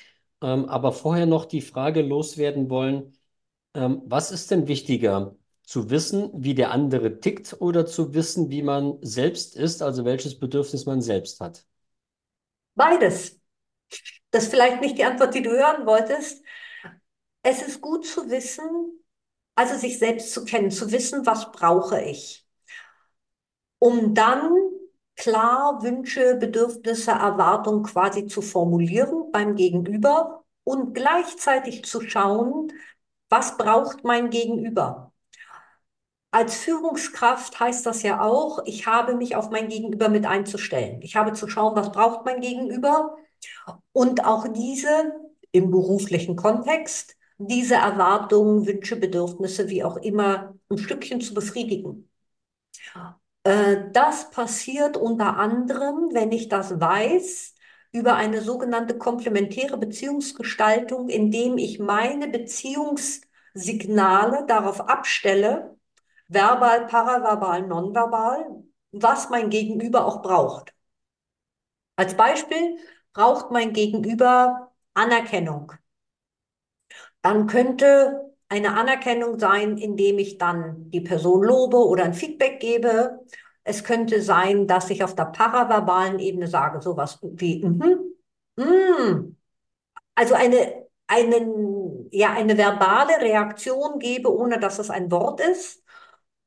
ähm, 0.42 0.66
aber 0.66 0.92
vorher 0.92 1.26
noch 1.26 1.46
die 1.46 1.62
Frage 1.62 2.02
loswerden 2.02 2.70
wollen, 2.70 3.18
ähm, 3.74 4.02
was 4.06 4.32
ist 4.32 4.52
denn 4.52 4.68
wichtiger? 4.68 5.36
Zu 5.64 5.90
wissen, 5.90 6.32
wie 6.34 6.56
der 6.56 6.72
andere 6.72 7.20
tickt 7.20 7.58
oder 7.60 7.86
zu 7.86 8.14
wissen, 8.14 8.50
wie 8.50 8.64
man 8.64 8.98
selbst 9.02 9.56
ist, 9.56 9.82
also 9.82 10.06
welches 10.06 10.40
Bedürfnis 10.40 10.86
man 10.86 11.02
selbst 11.02 11.42
hat? 11.42 11.66
Beides. 12.76 13.40
Das 14.32 14.44
ist 14.44 14.50
vielleicht 14.50 14.82
nicht 14.82 14.98
die 14.98 15.04
Antwort, 15.04 15.34
die 15.34 15.42
du 15.42 15.52
hören 15.52 15.86
wolltest. 15.86 16.44
Es 17.42 17.62
ist 17.62 17.82
gut 17.82 18.06
zu 18.06 18.30
wissen, 18.30 19.04
also 19.56 19.76
sich 19.76 20.00
selbst 20.00 20.34
zu 20.34 20.46
kennen, 20.46 20.72
zu 20.72 20.92
wissen, 20.92 21.26
was 21.26 21.52
brauche 21.52 22.02
ich, 22.02 22.46
um 23.80 24.14
dann 24.14 24.52
klar 25.18 25.82
Wünsche, 25.84 26.36
Bedürfnisse, 26.36 27.12
Erwartungen 27.12 27.84
quasi 27.84 28.28
zu 28.28 28.42
formulieren 28.42 29.32
beim 29.32 29.56
Gegenüber 29.56 30.44
und 30.64 30.94
gleichzeitig 30.94 31.84
zu 31.86 32.02
schauen, 32.02 32.72
was 33.30 33.58
braucht 33.58 34.04
mein 34.04 34.30
Gegenüber. 34.30 35.12
Als 36.32 36.58
Führungskraft 36.58 37.60
heißt 37.60 37.86
das 37.86 38.04
ja 38.04 38.22
auch, 38.22 38.60
ich 38.66 38.86
habe 38.86 39.16
mich 39.16 39.36
auf 39.36 39.50
mein 39.50 39.70
Gegenüber 39.70 40.10
mit 40.10 40.26
einzustellen. 40.26 41.02
Ich 41.02 41.16
habe 41.16 41.34
zu 41.34 41.48
schauen, 41.48 41.76
was 41.76 41.92
braucht 41.92 42.26
mein 42.26 42.42
Gegenüber 42.42 43.16
und 43.94 44.26
auch 44.26 44.48
diese 44.48 45.14
im 45.52 45.72
beruflichen 45.72 46.36
Kontext 46.36 47.18
diese 47.40 47.76
Erwartungen, 47.76 48.66
Wünsche, 48.66 48.96
Bedürfnisse, 48.96 49.70
wie 49.70 49.84
auch 49.84 49.98
immer, 49.98 50.56
ein 50.70 50.78
Stückchen 50.78 51.22
zu 51.22 51.34
befriedigen. 51.34 52.10
Äh, 53.48 53.92
das 53.94 54.30
passiert 54.32 54.98
unter 54.98 55.38
anderem, 55.38 56.10
wenn 56.14 56.32
ich 56.34 56.50
das 56.50 56.80
weiß, 56.82 57.56
über 57.94 58.16
eine 58.16 58.42
sogenannte 58.42 58.98
komplementäre 58.98 59.78
Beziehungsgestaltung, 59.78 61.08
indem 61.10 61.58
ich 61.58 61.80
meine 61.80 62.28
Beziehungssignale 62.28 64.46
darauf 64.48 64.82
abstelle, 64.82 65.78
verbal, 66.28 66.88
paraverbal, 66.88 67.62
nonverbal, 67.68 68.64
was 68.92 69.30
mein 69.30 69.50
Gegenüber 69.50 70.06
auch 70.06 70.22
braucht. 70.22 70.74
Als 71.96 72.16
Beispiel 72.16 72.78
braucht 73.14 73.52
mein 73.52 73.74
Gegenüber 73.74 74.72
Anerkennung 74.94 75.74
dann 77.22 77.48
könnte 77.48 78.27
eine 78.50 78.76
Anerkennung 78.76 79.40
sein, 79.40 79.78
indem 79.78 80.20
ich 80.20 80.38
dann 80.38 80.90
die 80.92 81.02
Person 81.02 81.44
lobe 81.44 81.78
oder 81.78 82.06
ein 82.06 82.14
Feedback 82.14 82.60
gebe. 82.60 83.20
Es 83.64 83.84
könnte 83.84 84.22
sein, 84.22 84.68
dass 84.68 84.90
ich 84.90 85.04
auf 85.04 85.16
der 85.16 85.26
paraverbalen 85.26 86.20
Ebene 86.20 86.48
sage, 86.48 86.82
sowas 86.82 87.20
wie, 87.22 87.66
mm, 87.66 88.14
mm. 88.56 89.36
also 90.16 90.34
eine, 90.36 90.86
einen, 91.08 92.08
ja, 92.12 92.32
eine 92.32 92.58
verbale 92.58 93.20
Reaktion 93.20 94.00
gebe, 94.00 94.34
ohne 94.34 94.60
dass 94.60 94.80
es 94.80 94.90
ein 94.90 95.12
Wort 95.12 95.42
ist. 95.42 95.84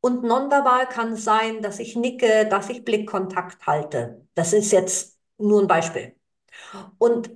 Und 0.00 0.23
nonverbal 0.23 0.88
kann 0.88 1.12
es 1.12 1.25
sein, 1.25 1.61
dass 1.61 1.78
ich 1.78 1.95
nicke, 1.97 2.47
dass 2.47 2.71
ich 2.71 2.85
Blickkontakt 2.85 3.66
halte. 3.66 4.26
Das 4.35 4.54
ist 4.54 4.73
jetzt 4.73 5.19
nur 5.37 5.61
ein 5.61 5.66
Beispiel. 5.66 6.14
Und 6.99 7.30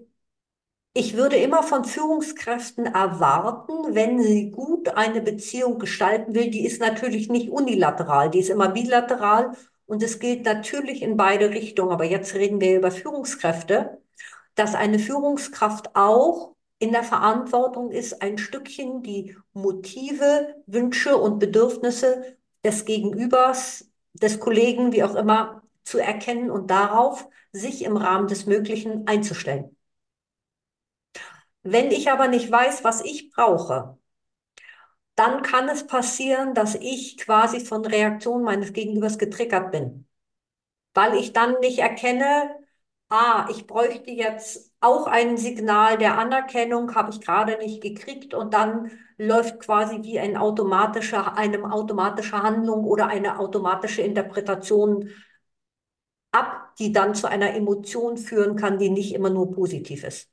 ich 0.94 1.16
würde 1.16 1.36
immer 1.36 1.62
von 1.64 1.84
Führungskräften 1.84 2.86
erwarten, 2.86 3.94
wenn 3.94 4.22
sie 4.22 4.50
gut 4.50 4.88
eine 4.90 5.20
Beziehung 5.20 5.78
gestalten 5.78 6.34
will, 6.34 6.50
die 6.50 6.64
ist 6.64 6.80
natürlich 6.80 7.28
nicht 7.28 7.50
unilateral, 7.50 8.30
die 8.30 8.38
ist 8.38 8.48
immer 8.50 8.68
bilateral 8.68 9.56
und 9.86 10.02
es 10.04 10.20
gilt 10.20 10.44
natürlich 10.44 11.02
in 11.02 11.16
beide 11.16 11.50
Richtungen. 11.50 11.90
Aber 11.92 12.04
jetzt 12.04 12.34
reden 12.34 12.60
wir 12.60 12.76
über 12.76 12.92
Führungskräfte, 12.92 13.98
dass 14.54 14.74
eine 14.76 15.00
Führungskraft 15.00 15.96
auch 15.96 16.54
in 16.78 16.92
der 16.92 17.02
Verantwortung 17.02 17.90
ist, 17.90 18.22
ein 18.22 18.38
Stückchen 18.38 19.02
die 19.02 19.36
Motive, 19.52 20.62
Wünsche 20.66 21.16
und 21.16 21.40
Bedürfnisse 21.40 22.36
des 22.64 22.84
Gegenübers, 22.84 23.90
des 24.12 24.38
Kollegen, 24.38 24.92
wie 24.92 25.02
auch 25.02 25.16
immer, 25.16 25.62
zu 25.82 25.98
erkennen 25.98 26.50
und 26.50 26.70
darauf 26.70 27.28
sich 27.52 27.84
im 27.84 27.96
Rahmen 27.96 28.28
des 28.28 28.46
Möglichen 28.46 29.06
einzustellen. 29.08 29.73
Wenn 31.64 31.90
ich 31.90 32.10
aber 32.12 32.28
nicht 32.28 32.48
weiß, 32.50 32.84
was 32.84 33.00
ich 33.04 33.32
brauche, 33.32 33.98
dann 35.16 35.42
kann 35.42 35.68
es 35.68 35.86
passieren, 35.86 36.54
dass 36.54 36.74
ich 36.74 37.18
quasi 37.18 37.60
von 37.60 37.84
Reaktionen 37.84 38.44
meines 38.44 38.72
Gegenübers 38.72 39.18
getriggert 39.18 39.70
bin, 39.72 40.06
weil 40.94 41.16
ich 41.16 41.32
dann 41.32 41.60
nicht 41.60 41.78
erkenne, 41.80 42.50
ah, 43.10 43.48
ich 43.50 43.66
bräuchte 43.66 44.10
jetzt 44.10 44.72
auch 44.80 45.06
ein 45.06 45.36
Signal 45.38 45.98
der 45.98 46.18
Anerkennung, 46.18 46.94
habe 46.94 47.10
ich 47.12 47.20
gerade 47.20 47.58
nicht 47.58 47.82
gekriegt 47.82 48.34
und 48.34 48.54
dann 48.54 48.90
läuft 49.18 49.60
quasi 49.60 50.02
wie 50.02 50.18
ein 50.20 50.36
automatischer, 50.36 51.36
eine 51.36 51.72
automatische 51.72 52.42
Handlung 52.42 52.84
oder 52.84 53.08
eine 53.08 53.38
automatische 53.38 54.02
Interpretation 54.02 55.10
ab, 56.32 56.74
die 56.78 56.92
dann 56.92 57.14
zu 57.14 57.28
einer 57.28 57.54
Emotion 57.54 58.16
führen 58.18 58.56
kann, 58.56 58.76
die 58.78 58.90
nicht 58.90 59.14
immer 59.14 59.30
nur 59.30 59.52
positiv 59.52 60.04
ist. 60.04 60.30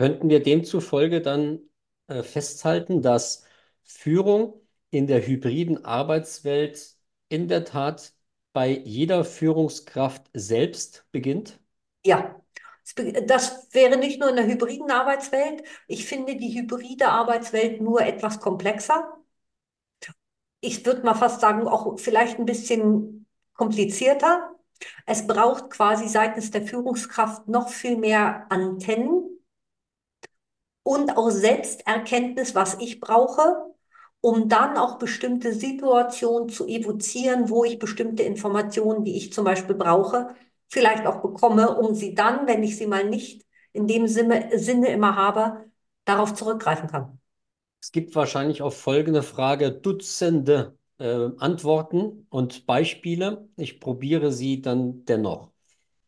Könnten 0.00 0.30
wir 0.30 0.42
demzufolge 0.42 1.20
dann 1.20 1.60
äh, 2.06 2.22
festhalten, 2.22 3.02
dass 3.02 3.44
Führung 3.82 4.58
in 4.88 5.06
der 5.06 5.26
hybriden 5.26 5.84
Arbeitswelt 5.84 6.96
in 7.28 7.48
der 7.48 7.66
Tat 7.66 8.14
bei 8.54 8.70
jeder 8.70 9.26
Führungskraft 9.26 10.30
selbst 10.32 11.04
beginnt? 11.12 11.60
Ja, 12.02 12.40
das 13.26 13.68
wäre 13.72 13.98
nicht 13.98 14.18
nur 14.20 14.30
in 14.30 14.36
der 14.36 14.46
hybriden 14.46 14.90
Arbeitswelt. 14.90 15.64
Ich 15.86 16.06
finde 16.06 16.34
die 16.34 16.58
hybride 16.58 17.08
Arbeitswelt 17.08 17.82
nur 17.82 18.00
etwas 18.00 18.40
komplexer. 18.40 19.18
Ich 20.62 20.86
würde 20.86 21.02
mal 21.02 21.12
fast 21.12 21.42
sagen, 21.42 21.68
auch 21.68 22.00
vielleicht 22.00 22.38
ein 22.38 22.46
bisschen 22.46 23.26
komplizierter. 23.52 24.50
Es 25.04 25.26
braucht 25.26 25.68
quasi 25.68 26.08
seitens 26.08 26.50
der 26.50 26.62
Führungskraft 26.62 27.48
noch 27.48 27.68
viel 27.68 27.98
mehr 27.98 28.46
Antennen, 28.50 29.29
und 30.82 31.16
auch 31.16 31.30
Selbsterkenntnis, 31.30 32.54
was 32.54 32.76
ich 32.80 33.00
brauche, 33.00 33.70
um 34.20 34.48
dann 34.48 34.76
auch 34.76 34.98
bestimmte 34.98 35.52
Situationen 35.52 36.48
zu 36.48 36.66
evozieren, 36.66 37.48
wo 37.48 37.64
ich 37.64 37.78
bestimmte 37.78 38.22
Informationen, 38.22 39.04
die 39.04 39.16
ich 39.16 39.32
zum 39.32 39.44
Beispiel 39.44 39.74
brauche, 39.74 40.34
vielleicht 40.68 41.06
auch 41.06 41.22
bekomme, 41.22 41.76
um 41.76 41.94
sie 41.94 42.14
dann, 42.14 42.46
wenn 42.46 42.62
ich 42.62 42.76
sie 42.76 42.86
mal 42.86 43.08
nicht 43.08 43.46
in 43.72 43.86
dem 43.86 44.06
Sinne, 44.06 44.50
Sinne 44.58 44.88
immer 44.88 45.16
habe, 45.16 45.64
darauf 46.04 46.34
zurückgreifen 46.34 46.88
kann. 46.88 47.18
Es 47.80 47.92
gibt 47.92 48.14
wahrscheinlich 48.14 48.62
auf 48.62 48.78
folgende 48.78 49.22
Frage 49.22 49.72
Dutzende 49.72 50.76
äh, 50.98 51.30
Antworten 51.38 52.26
und 52.28 52.66
Beispiele. 52.66 53.48
Ich 53.56 53.80
probiere 53.80 54.32
sie 54.32 54.60
dann 54.60 55.04
dennoch. 55.06 55.50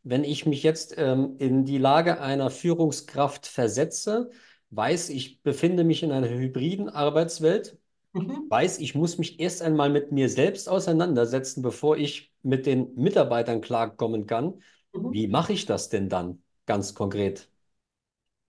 Wenn 0.03 0.25
ich 0.25 0.45
mich 0.45 0.63
jetzt 0.63 0.95
ähm, 0.99 1.37
in 1.39 1.65
die 1.65 1.79
Lage 1.79 2.21
einer 2.21 2.51
Führungskraft 2.51 3.47
versetze, 3.47 4.31
weiß, 4.73 5.11
ich 5.11 5.43
befinde 5.43 5.85
mich 5.85 6.03
in 6.03 6.13
einer 6.13 6.29
hybriden 6.29 6.89
Arbeitswelt, 6.89 7.79
Mhm. 8.15 8.51
weiß, 8.51 8.79
ich 8.81 8.95
muss 8.95 9.19
mich 9.19 9.41
erst 9.41 9.63
einmal 9.63 9.91
mit 9.91 10.13
mir 10.13 10.29
selbst 10.29 10.69
auseinandersetzen, 10.69 11.63
bevor 11.63 11.97
ich 11.99 12.33
mit 12.43 12.67
den 12.67 12.95
Mitarbeitern 12.97 13.61
klarkommen 13.63 14.27
kann. 14.27 14.63
Wie 15.09 15.29
Mhm. 15.29 15.29
mache 15.29 15.53
ich 15.55 15.67
das 15.67 15.89
denn 15.91 16.09
dann 16.09 16.43
ganz 16.67 16.95
konkret? 16.95 17.51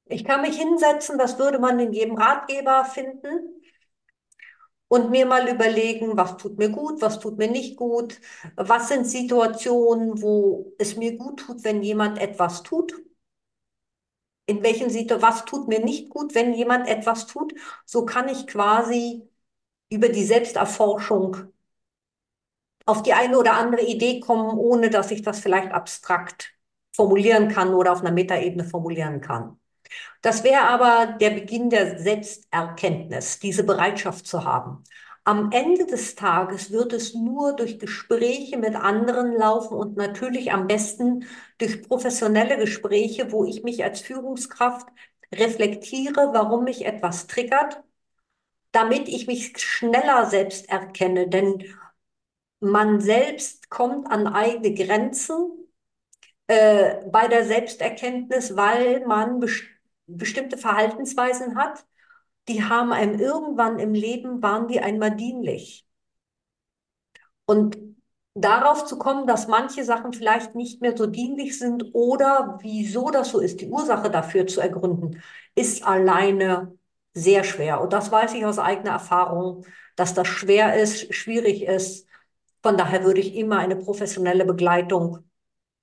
Ich 0.06 0.24
kann 0.24 0.44
mich 0.44 0.58
hinsetzen, 0.58 1.18
das 1.18 1.38
würde 1.39 1.60
man 1.60 1.77
in 1.77 1.92
jedem 1.92 2.15
Ratgeber 2.15 2.86
finden. 2.86 3.62
und 4.88 5.10
mir 5.10 5.25
mal 5.25 5.48
überlegen, 5.50 6.18
was 6.18 6.38
tut 6.38 6.58
mir 6.58 6.70
gut, 6.70 7.01
was 7.01 7.20
tut 7.20 7.38
mir 7.38 7.50
nicht 7.50 7.77
gut, 7.77 8.20
was 8.56 8.89
sind 8.89 9.06
Situationen, 9.08 10.22
wo 10.22 10.74
es 10.77 10.96
mir 10.98 11.18
gut 11.18 11.39
tut, 11.39 11.63
wenn 11.63 11.82
jemand 11.82 12.20
etwas 12.20 12.62
tut, 12.63 12.94
in 14.45 14.63
welchen 14.63 14.89
Situationen, 14.89 15.21
was 15.21 15.45
tut 15.45 15.67
mir 15.67 15.79
nicht 15.79 16.09
gut, 16.09 16.35
wenn 16.35 16.53
jemand 16.53 16.88
etwas 16.88 17.27
tut. 17.27 17.53
So 17.85 18.05
kann 18.05 18.27
ich 18.29 18.47
quasi 18.47 19.27
über 19.89 20.09
die 20.09 20.23
Selbsterforschung 20.25 21.53
auf 22.85 23.03
die 23.03 23.13
eine 23.13 23.38
oder 23.38 23.53
andere 23.53 23.81
Idee 23.85 24.19
kommen, 24.19 24.57
ohne 24.57 24.89
dass 24.89 25.12
ich 25.12 25.21
das 25.21 25.39
vielleicht 25.39 25.71
abstrakt 25.71 26.53
formulieren 26.93 27.50
kann 27.50 27.73
oder 27.73 27.93
auf 27.93 28.01
einer 28.01 28.12
Metaebene 28.12 28.65
formulieren 28.65 29.21
kann. 29.21 29.59
Das 30.21 30.43
wäre 30.43 30.63
aber 30.63 31.13
der 31.19 31.31
Beginn 31.31 31.69
der 31.69 32.00
Selbsterkenntnis, 32.00 33.39
diese 33.39 33.63
Bereitschaft 33.63 34.27
zu 34.27 34.43
haben. 34.43 34.83
Am 35.25 35.51
Ende 35.51 35.86
des 35.86 36.15
Tages 36.15 36.72
wird 36.72 36.92
es 36.94 37.13
nur 37.13 37.56
durch 37.56 37.80
Gespräche 37.80 38.58
mit 38.58 38.75
anderen 38.75 39.34
laufen 39.36 39.75
und 39.77 39.96
natürlich 39.96 40.51
am 40.51 40.68
besten 40.68 41.25
durch 41.60 41.82
professionelle 41.84 42.58
Gespräche, 42.58 43.32
wo 43.32 43.46
ich 43.46 43.63
mich 43.63 43.84
als 43.86 44.01
Führungskraft 44.01 44.88
reflektiere, 45.34 46.30
warum 46.34 46.65
mich 46.65 46.86
etwas 46.86 47.27
triggert, 47.27 47.82
damit 48.72 49.08
ich 49.10 49.27
mich 49.27 49.58
schneller 49.60 50.25
selbst 50.27 50.70
erkenne. 50.70 51.30
Denn 51.30 51.63
man 52.60 53.01
selbst 53.01 53.70
kommt 53.70 54.10
an 54.12 54.27
eigene 54.27 54.74
Grenzen 54.74 55.51
äh, 56.48 57.06
bei 57.12 57.27
der 57.27 57.46
Selbsterkenntnis, 57.46 58.56
weil 58.56 59.06
man 59.06 59.39
best 59.39 59.63
bestimmte 60.08 60.58
Verhaltensweisen 60.58 61.56
hat, 61.58 61.86
die 62.47 62.63
haben 62.63 62.91
einem 62.91 63.19
irgendwann 63.19 63.79
im 63.79 63.93
Leben, 63.93 64.41
waren 64.41 64.67
die 64.67 64.79
einmal 64.79 65.15
dienlich. 65.15 65.85
Und 67.45 67.77
darauf 68.35 68.85
zu 68.85 68.97
kommen, 68.97 69.27
dass 69.27 69.47
manche 69.47 69.83
Sachen 69.83 70.13
vielleicht 70.13 70.55
nicht 70.55 70.81
mehr 70.81 70.97
so 70.97 71.05
dienlich 71.05 71.57
sind 71.59 71.85
oder 71.93 72.57
wieso 72.62 73.12
das 73.12 73.29
so 73.29 73.39
ist, 73.39 73.62
die 73.62 73.69
Ursache 73.69 74.09
dafür 74.09 74.47
zu 74.47 74.62
ergründen, 74.62 75.21
ist 75.55 75.83
alleine 75.83 76.77
sehr 77.13 77.43
schwer. 77.43 77.81
Und 77.81 77.93
das 77.93 78.12
weiß 78.12 78.33
ich 78.33 78.45
aus 78.45 78.59
eigener 78.59 78.91
Erfahrung, 78.91 79.65
dass 79.95 80.13
das 80.13 80.27
schwer 80.27 80.75
ist, 80.81 81.13
schwierig 81.13 81.63
ist. 81.63 82.07
Von 82.63 82.77
daher 82.77 83.03
würde 83.03 83.19
ich 83.19 83.35
immer 83.35 83.59
eine 83.59 83.75
professionelle 83.75 84.45
Begleitung 84.45 85.19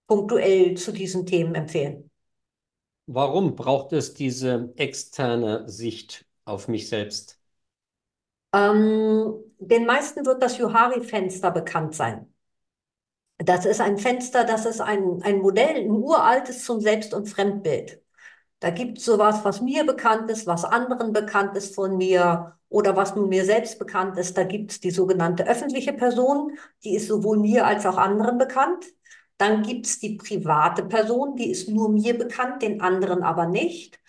punktuell 0.09 0.75
zu 0.77 0.93
diesen 0.93 1.27
Themen 1.27 1.55
empfehlen. 1.55 2.11
Warum 3.07 3.55
braucht 3.55 3.93
es 3.93 4.15
diese 4.15 4.73
externe 4.77 5.69
Sicht 5.69 6.27
auf 6.45 6.69
mich 6.69 6.89
selbst? 6.89 7.41
Ähm, 8.53 9.35
den 9.59 9.87
meisten 9.87 10.25
wird 10.27 10.41
das 10.43 10.57
Johari-Fenster 10.59 11.51
bekannt 11.51 11.95
sein. 11.97 12.33
Das 13.39 13.65
ist 13.65 13.81
ein 13.81 13.97
Fenster, 13.99 14.45
das 14.45 14.67
ist 14.67 14.81
ein, 14.81 15.23
ein 15.23 15.39
Modell, 15.39 15.77
ein 15.77 15.91
uraltes 15.91 16.65
zum 16.65 16.81
Selbst- 16.81 17.15
und 17.15 17.27
Fremdbild. 17.29 18.03
Da 18.61 18.71
gibt 18.71 18.99
es 18.99 19.07
sowas, 19.07 19.45
was 19.45 19.61
mir 19.63 19.85
bekannt 19.87 20.31
ist, 20.31 20.47
was 20.47 20.65
anderen 20.65 21.13
bekannt 21.13 21.57
ist 21.57 21.75
von 21.75 21.97
mir 21.99 22.57
oder 22.71 22.97
was 22.97 23.17
nur 23.17 23.29
mir 23.29 23.45
selbst 23.45 23.79
bekannt 23.79 24.19
ist. 24.19 24.37
Da 24.39 24.45
gibt 24.45 24.73
es 24.73 24.81
die 24.81 24.91
sogenannte 24.93 25.47
öffentliche 25.49 25.93
Person, 25.95 26.59
die 26.85 26.97
ist 26.97 27.09
sowohl 27.09 27.39
mir 27.39 27.67
als 27.67 27.87
auch 27.87 27.99
anderen 27.99 28.39
bekannt. 28.39 28.87
Dann 29.39 29.63
gibt 29.63 29.87
es 29.87 30.01
die 30.01 30.17
private 30.17 30.85
Person, 30.85 31.37
die 31.37 31.51
ist 31.51 31.69
nur 31.69 31.91
mir 31.91 32.19
bekannt, 32.19 32.63
den 32.63 32.81
anderen 32.83 33.23
aber 33.23 33.47
nicht. 33.47 34.01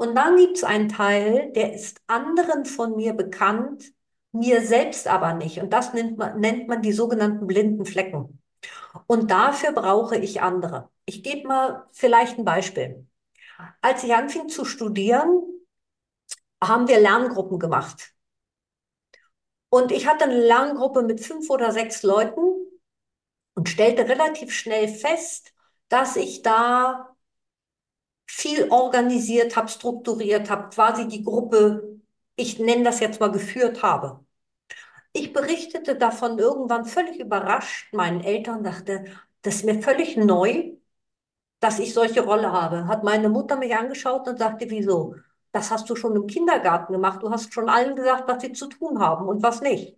Und 0.00 0.14
dann 0.14 0.38
gibt 0.38 0.56
es 0.56 0.64
einen 0.64 0.88
Teil, 0.88 1.52
der 1.52 1.74
ist 1.74 2.00
anderen 2.06 2.64
von 2.64 2.96
mir 2.96 3.12
bekannt, 3.12 3.92
mir 4.32 4.62
selbst 4.62 5.06
aber 5.06 5.34
nicht. 5.34 5.60
Und 5.60 5.74
das 5.74 5.92
nennt 5.92 6.16
man, 6.16 6.40
nennt 6.40 6.68
man 6.68 6.80
die 6.80 6.92
sogenannten 6.92 7.46
blinden 7.46 7.84
Flecken. 7.84 8.42
Und 9.06 9.30
dafür 9.30 9.72
brauche 9.72 10.16
ich 10.16 10.40
andere. 10.40 10.88
Ich 11.04 11.22
gebe 11.22 11.46
mal 11.46 11.86
vielleicht 11.92 12.38
ein 12.38 12.46
Beispiel. 12.46 13.06
Als 13.82 14.02
ich 14.02 14.14
anfing 14.14 14.48
zu 14.48 14.64
studieren, 14.64 15.42
haben 16.64 16.88
wir 16.88 16.98
Lerngruppen 16.98 17.58
gemacht. 17.58 18.14
Und 19.68 19.92
ich 19.92 20.06
hatte 20.06 20.24
eine 20.24 20.40
Lerngruppe 20.40 21.02
mit 21.02 21.20
fünf 21.20 21.50
oder 21.50 21.72
sechs 21.72 22.02
Leuten 22.02 22.40
und 23.52 23.68
stellte 23.68 24.08
relativ 24.08 24.54
schnell 24.54 24.88
fest, 24.88 25.52
dass 25.90 26.16
ich 26.16 26.40
da 26.40 27.09
viel 28.30 28.70
organisiert 28.70 29.56
habe, 29.56 29.68
strukturiert 29.68 30.50
habe, 30.50 30.70
quasi 30.70 31.08
die 31.08 31.24
Gruppe, 31.24 32.00
ich 32.36 32.58
nenne 32.58 32.84
das 32.84 33.00
jetzt 33.00 33.20
mal, 33.20 33.30
geführt 33.32 33.82
habe. 33.82 34.24
Ich 35.12 35.32
berichtete 35.32 35.96
davon 35.96 36.38
irgendwann 36.38 36.84
völlig 36.84 37.18
überrascht 37.18 37.92
meinen 37.92 38.20
Eltern, 38.22 38.62
dachte, 38.62 39.04
das 39.42 39.56
ist 39.56 39.64
mir 39.64 39.82
völlig 39.82 40.16
neu, 40.16 40.72
dass 41.60 41.78
ich 41.78 41.92
solche 41.94 42.22
Rolle 42.22 42.52
habe. 42.52 42.86
Hat 42.86 43.04
meine 43.04 43.28
Mutter 43.28 43.56
mich 43.56 43.74
angeschaut 43.76 44.28
und 44.28 44.38
sagte, 44.38 44.70
wieso? 44.70 45.16
Das 45.52 45.70
hast 45.70 45.90
du 45.90 45.96
schon 45.96 46.16
im 46.16 46.26
Kindergarten 46.26 46.92
gemacht. 46.92 47.22
Du 47.22 47.30
hast 47.30 47.52
schon 47.52 47.68
allen 47.68 47.96
gesagt, 47.96 48.28
was 48.28 48.42
sie 48.42 48.52
zu 48.52 48.68
tun 48.68 49.00
haben 49.00 49.26
und 49.28 49.42
was 49.42 49.60
nicht. 49.60 49.96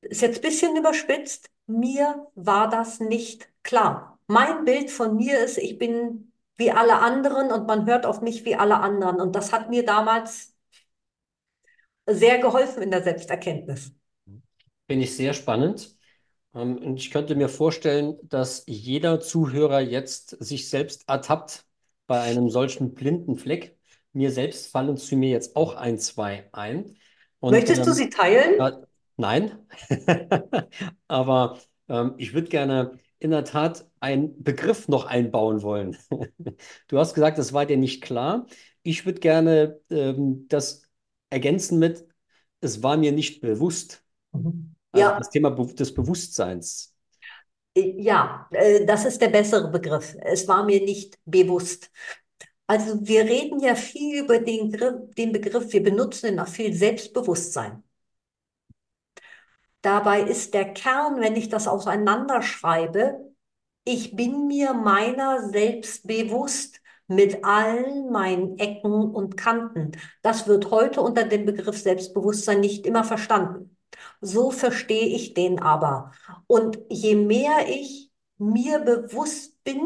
Ist 0.00 0.22
jetzt 0.22 0.38
ein 0.38 0.42
bisschen 0.42 0.76
überspitzt. 0.76 1.50
Mir 1.66 2.26
war 2.34 2.68
das 2.68 3.00
nicht 3.00 3.48
klar. 3.62 4.18
Mein 4.26 4.64
Bild 4.64 4.90
von 4.90 5.16
mir 5.16 5.40
ist, 5.44 5.58
ich 5.58 5.78
bin 5.78 6.31
wie 6.56 6.70
alle 6.70 6.98
anderen 7.00 7.50
und 7.50 7.66
man 7.66 7.86
hört 7.86 8.06
auf 8.06 8.20
mich 8.20 8.44
wie 8.44 8.56
alle 8.56 8.78
anderen. 8.80 9.20
Und 9.20 9.34
das 9.34 9.52
hat 9.52 9.70
mir 9.70 9.84
damals 9.84 10.54
sehr 12.06 12.38
geholfen 12.38 12.82
in 12.82 12.90
der 12.90 13.02
Selbsterkenntnis. 13.02 13.92
Finde 14.88 15.04
ich 15.04 15.16
sehr 15.16 15.32
spannend. 15.34 15.96
Ähm, 16.54 16.78
und 16.78 16.96
ich 16.96 17.10
könnte 17.10 17.34
mir 17.34 17.48
vorstellen, 17.48 18.16
dass 18.22 18.64
jeder 18.66 19.20
Zuhörer 19.20 19.80
jetzt 19.80 20.30
sich 20.42 20.68
selbst 20.68 21.08
ertappt 21.08 21.66
bei 22.06 22.20
einem 22.20 22.50
solchen 22.50 22.94
blinden 22.94 23.36
Fleck. 23.36 23.78
Mir 24.12 24.30
selbst 24.30 24.70
fallen 24.70 24.96
zu 24.96 25.16
mir 25.16 25.30
jetzt 25.30 25.56
auch 25.56 25.74
ein, 25.74 25.98
zwei 25.98 26.48
ein. 26.52 26.96
Und 27.40 27.52
Möchtest 27.52 27.86
du 27.86 27.90
ähm, 27.90 27.96
sie 27.96 28.10
teilen? 28.10 28.54
ja, 28.58 28.82
nein, 29.16 29.66
aber 31.08 31.58
ähm, 31.88 32.14
ich 32.18 32.34
würde 32.34 32.48
gerne 32.48 32.98
in 33.22 33.30
der 33.30 33.44
Tat 33.44 33.86
einen 34.00 34.42
Begriff 34.42 34.88
noch 34.88 35.06
einbauen 35.06 35.62
wollen. 35.62 35.96
Du 36.88 36.98
hast 36.98 37.14
gesagt, 37.14 37.38
das 37.38 37.52
war 37.52 37.66
dir 37.66 37.76
nicht 37.76 38.02
klar. 38.02 38.46
Ich 38.82 39.06
würde 39.06 39.20
gerne 39.20 39.80
ähm, 39.90 40.46
das 40.48 40.82
ergänzen 41.30 41.78
mit, 41.78 42.06
es 42.60 42.82
war 42.82 42.96
mir 42.96 43.12
nicht 43.12 43.40
bewusst. 43.40 44.04
Mhm. 44.32 44.74
Also 44.92 45.12
das 45.16 45.28
Ja, 45.28 45.30
Thema 45.30 45.50
Be 45.50 45.66
des 45.74 45.94
Bewusstseins. 45.94 46.94
äh, 47.74 47.94
ja, 48.02 48.48
äh, 48.52 48.84
das 48.86 49.04
ist 49.04 49.20
der 49.20 49.28
bessere 49.28 49.70
Begriff. 49.70 50.16
Es 50.20 50.46
war 50.48 50.64
mir 50.64 50.80
nicht 50.82 51.18
bewusst. 51.24 51.90
Also 52.66 53.06
wir 53.06 53.24
reden 53.24 53.60
ja 53.60 53.74
viel 53.74 54.20
über 54.24 54.38
den, 54.40 54.72
den 55.18 55.32
Begriff, 55.32 55.72
wir 55.72 55.82
benutzen 55.82 56.28
ihn 56.34 56.40
auch 56.40 56.48
viel 56.48 56.74
Selbstbewusstsein. 56.74 57.82
Dabei 59.82 60.22
ist 60.22 60.54
der 60.54 60.72
Kern, 60.72 61.20
wenn 61.20 61.34
ich 61.36 61.48
das 61.48 61.66
auseinanderschreibe, 61.66 63.32
ich 63.84 64.14
bin 64.14 64.46
mir 64.46 64.74
meiner 64.74 65.48
selbst 65.48 66.06
bewusst 66.06 66.80
mit 67.08 67.44
allen 67.44 68.10
meinen 68.10 68.58
Ecken 68.58 68.92
und 68.92 69.36
Kanten. 69.36 69.92
Das 70.22 70.46
wird 70.46 70.70
heute 70.70 71.00
unter 71.00 71.24
dem 71.24 71.44
Begriff 71.46 71.78
Selbstbewusstsein 71.78 72.60
nicht 72.60 72.86
immer 72.86 73.02
verstanden. 73.02 73.76
So 74.20 74.50
verstehe 74.52 75.06
ich 75.06 75.34
den 75.34 75.58
aber. 75.58 76.12
Und 76.46 76.78
je 76.88 77.16
mehr 77.16 77.68
ich 77.68 78.12
mir 78.38 78.78
bewusst 78.78 79.62
bin, 79.64 79.80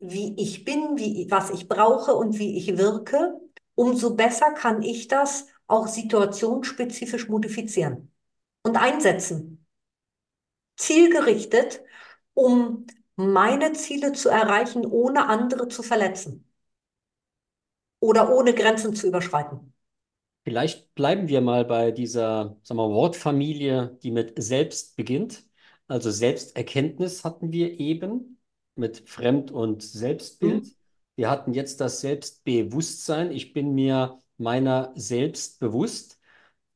wie 0.00 0.34
ich 0.38 0.64
bin, 0.64 0.98
wie, 0.98 1.28
was 1.30 1.50
ich 1.50 1.68
brauche 1.68 2.14
und 2.14 2.38
wie 2.38 2.58
ich 2.58 2.76
wirke, 2.76 3.40
umso 3.74 4.14
besser 4.16 4.52
kann 4.52 4.82
ich 4.82 5.08
das 5.08 5.46
auch 5.66 5.86
situationsspezifisch 5.86 7.28
modifizieren 7.28 8.11
und 8.62 8.76
einsetzen. 8.76 9.66
Zielgerichtet, 10.76 11.80
um 12.34 12.86
meine 13.16 13.72
Ziele 13.72 14.12
zu 14.12 14.28
erreichen, 14.28 14.86
ohne 14.86 15.26
andere 15.28 15.68
zu 15.68 15.82
verletzen 15.82 16.48
oder 18.00 18.34
ohne 18.34 18.54
Grenzen 18.54 18.94
zu 18.94 19.06
überschreiten. 19.06 19.72
Vielleicht 20.44 20.94
bleiben 20.94 21.28
wir 21.28 21.40
mal 21.40 21.64
bei 21.64 21.92
dieser, 21.92 22.56
sagen 22.62 22.78
wir, 22.78 22.90
Wortfamilie, 22.90 23.96
die 24.02 24.10
mit 24.10 24.42
selbst 24.42 24.96
beginnt. 24.96 25.44
Also 25.86 26.10
Selbsterkenntnis 26.10 27.22
hatten 27.24 27.52
wir 27.52 27.78
eben 27.78 28.40
mit 28.74 29.08
Fremd- 29.08 29.52
und? 29.52 29.82
Selbstbild. 29.82 30.66
Wir 31.14 31.30
hatten 31.30 31.52
jetzt 31.52 31.80
das 31.80 32.00
Selbstbewusstsein. 32.00 33.30
Ich 33.30 33.52
bin 33.52 33.74
mir 33.74 34.18
meiner 34.36 34.92
selbst 34.96 35.60
bewusst. 35.60 36.18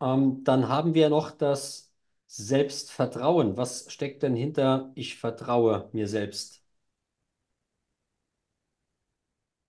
Ähm, 0.00 0.42
dann 0.44 0.68
haben 0.68 0.94
wir 0.94 1.08
noch 1.10 1.30
das 1.32 1.92
Selbstvertrauen. 2.28 3.56
Was 3.58 3.90
steckt 3.92 4.22
denn 4.22 4.34
hinter 4.36 4.90
ich 4.94 5.16
vertraue 5.18 5.88
mir 5.92 6.08
selbst? 6.08 6.62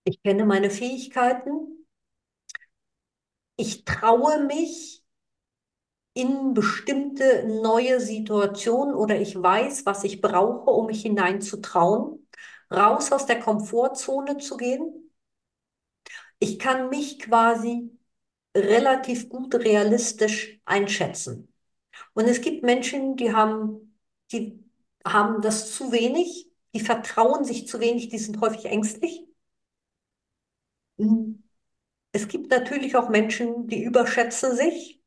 Ich 0.06 0.24
kenne 0.24 0.44
meine 0.48 0.72
Fähigkeiten. 0.72 1.86
Ich 3.56 3.86
traue 3.86 4.44
mich 4.46 5.04
in 6.13 6.54
bestimmte 6.54 7.46
neue 7.63 8.00
Situationen 8.02 8.94
oder 8.96 9.20
ich 9.22 9.42
weiß, 9.42 9.86
was 9.86 10.04
ich 10.04 10.20
brauche, 10.22 10.70
um 10.72 10.88
mich 10.88 11.02
hineinzutrauen, 11.04 12.28
raus 12.74 13.12
aus 13.13 13.26
der 13.26 13.40
Komfortzone 13.40 14.38
zu 14.38 14.58
gehen. 14.58 15.12
Ich 16.40 16.60
kann 16.60 16.90
mich 16.90 17.20
quasi 17.20 17.97
relativ 18.58 19.30
gut 19.30 19.56
realistisch 19.56 20.60
einschätzen. 20.65 21.54
Und 22.13 22.26
es 22.26 22.41
gibt 22.41 22.63
Menschen, 22.63 23.15
die 23.15 23.34
haben, 23.34 23.98
die 24.32 24.63
haben 25.06 25.41
das 25.41 25.72
zu 25.74 25.91
wenig, 25.91 26.50
die 26.74 26.80
vertrauen 26.80 27.46
sich 27.46 27.67
zu 27.67 27.80
wenig, 27.80 28.10
die 28.10 28.20
sind 28.20 28.41
häufig 28.41 28.65
ängstlich. 28.65 29.26
Mhm. 30.98 31.43
Es 32.12 32.28
gibt 32.28 32.50
natürlich 32.52 32.96
auch 32.96 33.10
Menschen, 33.10 33.67
die 33.67 33.84
überschätzen 33.84 34.56
sich. 34.56 35.02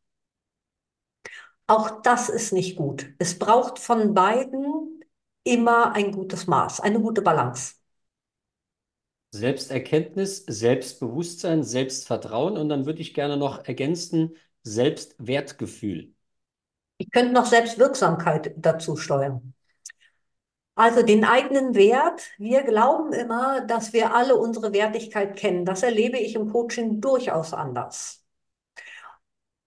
Auch 1.67 2.03
das 2.03 2.29
ist 2.29 2.53
nicht 2.53 2.77
gut. 2.77 3.13
Es 3.19 3.39
braucht 3.39 3.79
von 3.79 4.15
beiden 4.15 5.05
immer 5.45 5.93
ein 5.93 6.13
gutes 6.13 6.47
Maß, 6.47 6.81
eine 6.81 7.01
gute 7.01 7.23
Balance. 7.23 7.75
Selbsterkenntnis, 9.31 10.45
Selbstbewusstsein, 10.47 11.63
Selbstvertrauen 11.63 12.57
und 12.57 12.69
dann 12.69 12.87
würde 12.87 13.01
ich 13.01 13.15
gerne 13.15 13.37
noch 13.37 13.65
ergänzen, 13.67 14.37
Selbstwertgefühl. 14.63 16.13
Ich 16.99 17.11
könnte 17.11 17.33
noch 17.33 17.47
Selbstwirksamkeit 17.47 18.53
dazu 18.57 18.97
steuern. 18.97 19.55
Also 20.75 21.03
den 21.03 21.25
eigenen 21.25 21.75
Wert. 21.75 22.23
Wir 22.39 22.63
glauben 22.63 23.13
immer, 23.13 23.61
dass 23.63 23.93
wir 23.93 24.15
alle 24.15 24.37
unsere 24.37 24.73
Wertigkeit 24.73 25.37
kennen. 25.37 25.65
Das 25.65 25.83
erlebe 25.83 26.19
ich 26.19 26.35
im 26.35 26.51
Coaching 26.51 27.01
durchaus 27.01 27.53
anders. 27.53 28.25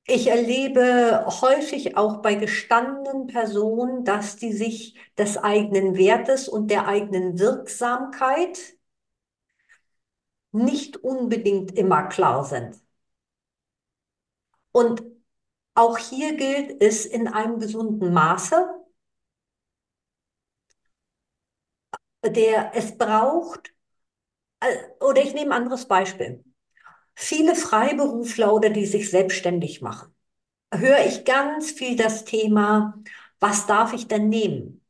Ich 0.05 0.27
erlebe 0.27 1.25
häufig 1.41 1.95
auch 1.97 2.17
bei 2.17 2.35
gestandenen 2.35 3.27
Personen, 3.27 4.03
dass 4.03 4.35
die 4.35 4.51
sich 4.51 4.95
des 5.17 5.37
eigenen 5.37 5.95
Wertes 5.97 6.49
und 6.49 6.69
der 6.69 6.87
eigenen 6.87 7.39
Wirksamkeit 7.39 8.59
nicht 10.53 10.97
unbedingt 10.97 11.77
immer 11.77 12.03
klar 12.07 12.45
sind. 12.45 12.81
Und 14.73 15.03
auch 15.75 15.97
hier 15.97 16.35
gilt 16.37 16.81
es 16.83 17.05
in 17.05 17.27
einem 17.29 17.59
gesunden 17.59 18.13
Maße, 18.13 18.67
der 22.25 22.71
es 22.75 22.97
braucht, 22.97 23.73
äh, 24.61 24.67
oder 25.01 25.23
ich 25.23 25.33
nehme 25.33 25.51
ein 25.55 25.63
anderes 25.63 25.87
Beispiel. 25.87 26.43
Viele 27.15 27.55
Freiberufler 27.55 28.53
oder 28.53 28.69
die 28.71 28.85
sich 28.85 29.11
selbstständig 29.11 29.81
machen, 29.81 30.15
höre 30.73 31.05
ich 31.07 31.25
ganz 31.25 31.71
viel 31.71 31.97
das 31.97 32.25
Thema, 32.25 33.01
was 33.39 33.67
darf 33.67 33.93
ich 33.93 34.07
denn 34.07 34.29
nehmen? 34.29 34.85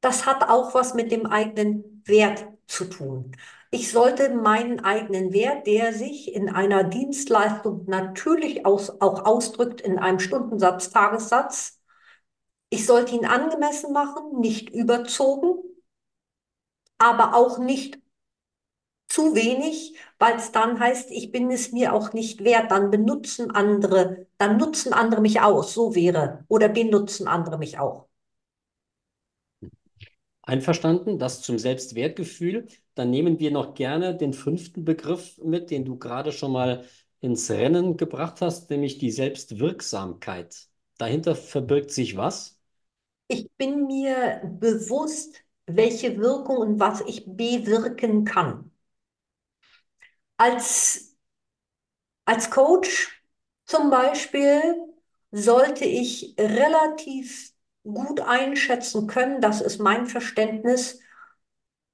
Das 0.00 0.26
hat 0.26 0.48
auch 0.48 0.74
was 0.74 0.94
mit 0.94 1.10
dem 1.12 1.26
eigenen 1.26 2.02
Wert 2.06 2.46
zu 2.66 2.84
tun. 2.86 3.32
Ich 3.70 3.90
sollte 3.92 4.30
meinen 4.34 4.80
eigenen 4.80 5.32
Wert, 5.32 5.66
der 5.66 5.92
sich 5.94 6.34
in 6.34 6.48
einer 6.50 6.84
Dienstleistung 6.84 7.84
natürlich 7.86 8.64
aus, 8.66 9.00
auch 9.00 9.24
ausdrückt 9.26 9.80
in 9.80 9.98
einem 9.98 10.18
Stundensatz, 10.20 10.90
Tagessatz, 10.90 11.78
ich 12.70 12.86
sollte 12.86 13.14
ihn 13.14 13.26
angemessen 13.26 13.92
machen, 13.92 14.40
nicht 14.40 14.70
überzogen, 14.70 15.62
aber 16.98 17.34
auch 17.34 17.58
nicht 17.58 17.98
zu 19.08 19.34
wenig, 19.34 19.96
weil 20.18 20.36
es 20.36 20.50
dann 20.52 20.80
heißt, 20.80 21.10
ich 21.10 21.30
bin 21.32 21.50
es 21.50 21.72
mir 21.72 21.92
auch 21.94 22.12
nicht 22.14 22.42
wert, 22.44 22.70
dann 22.70 22.90
benutzen 22.90 23.50
andere, 23.50 24.26
dann 24.38 24.56
nutzen 24.58 24.92
andere 24.94 25.20
mich 25.20 25.40
aus, 25.42 25.72
so 25.74 25.94
wäre, 25.94 26.44
oder 26.48 26.68
benutzen 26.70 27.28
andere 27.28 27.58
mich 27.58 27.78
auch. 27.78 28.06
Einverstanden, 30.42 31.18
das 31.20 31.42
zum 31.42 31.58
Selbstwertgefühl. 31.60 32.66
Dann 32.98 33.10
nehmen 33.10 33.38
wir 33.38 33.52
noch 33.52 33.74
gerne 33.74 34.16
den 34.16 34.32
fünften 34.32 34.84
Begriff 34.84 35.38
mit, 35.38 35.70
den 35.70 35.84
du 35.84 35.96
gerade 35.96 36.32
schon 36.32 36.50
mal 36.50 36.84
ins 37.20 37.48
Rennen 37.48 37.96
gebracht 37.96 38.40
hast, 38.40 38.70
nämlich 38.70 38.98
die 38.98 39.12
Selbstwirksamkeit. 39.12 40.66
Dahinter 40.98 41.36
verbirgt 41.36 41.92
sich 41.92 42.16
was? 42.16 42.60
Ich 43.28 43.48
bin 43.52 43.86
mir 43.86 44.42
bewusst, 44.58 45.44
welche 45.66 46.18
Wirkung 46.18 46.56
und 46.56 46.80
was 46.80 47.00
ich 47.02 47.24
bewirken 47.24 48.24
kann. 48.24 48.72
Als, 50.36 51.16
als 52.24 52.50
Coach 52.50 53.22
zum 53.64 53.90
Beispiel 53.90 54.60
sollte 55.30 55.84
ich 55.84 56.34
relativ 56.36 57.52
gut 57.84 58.18
einschätzen 58.18 59.06
können, 59.06 59.40
das 59.40 59.60
ist 59.60 59.78
mein 59.78 60.06
Verständnis, 60.06 60.98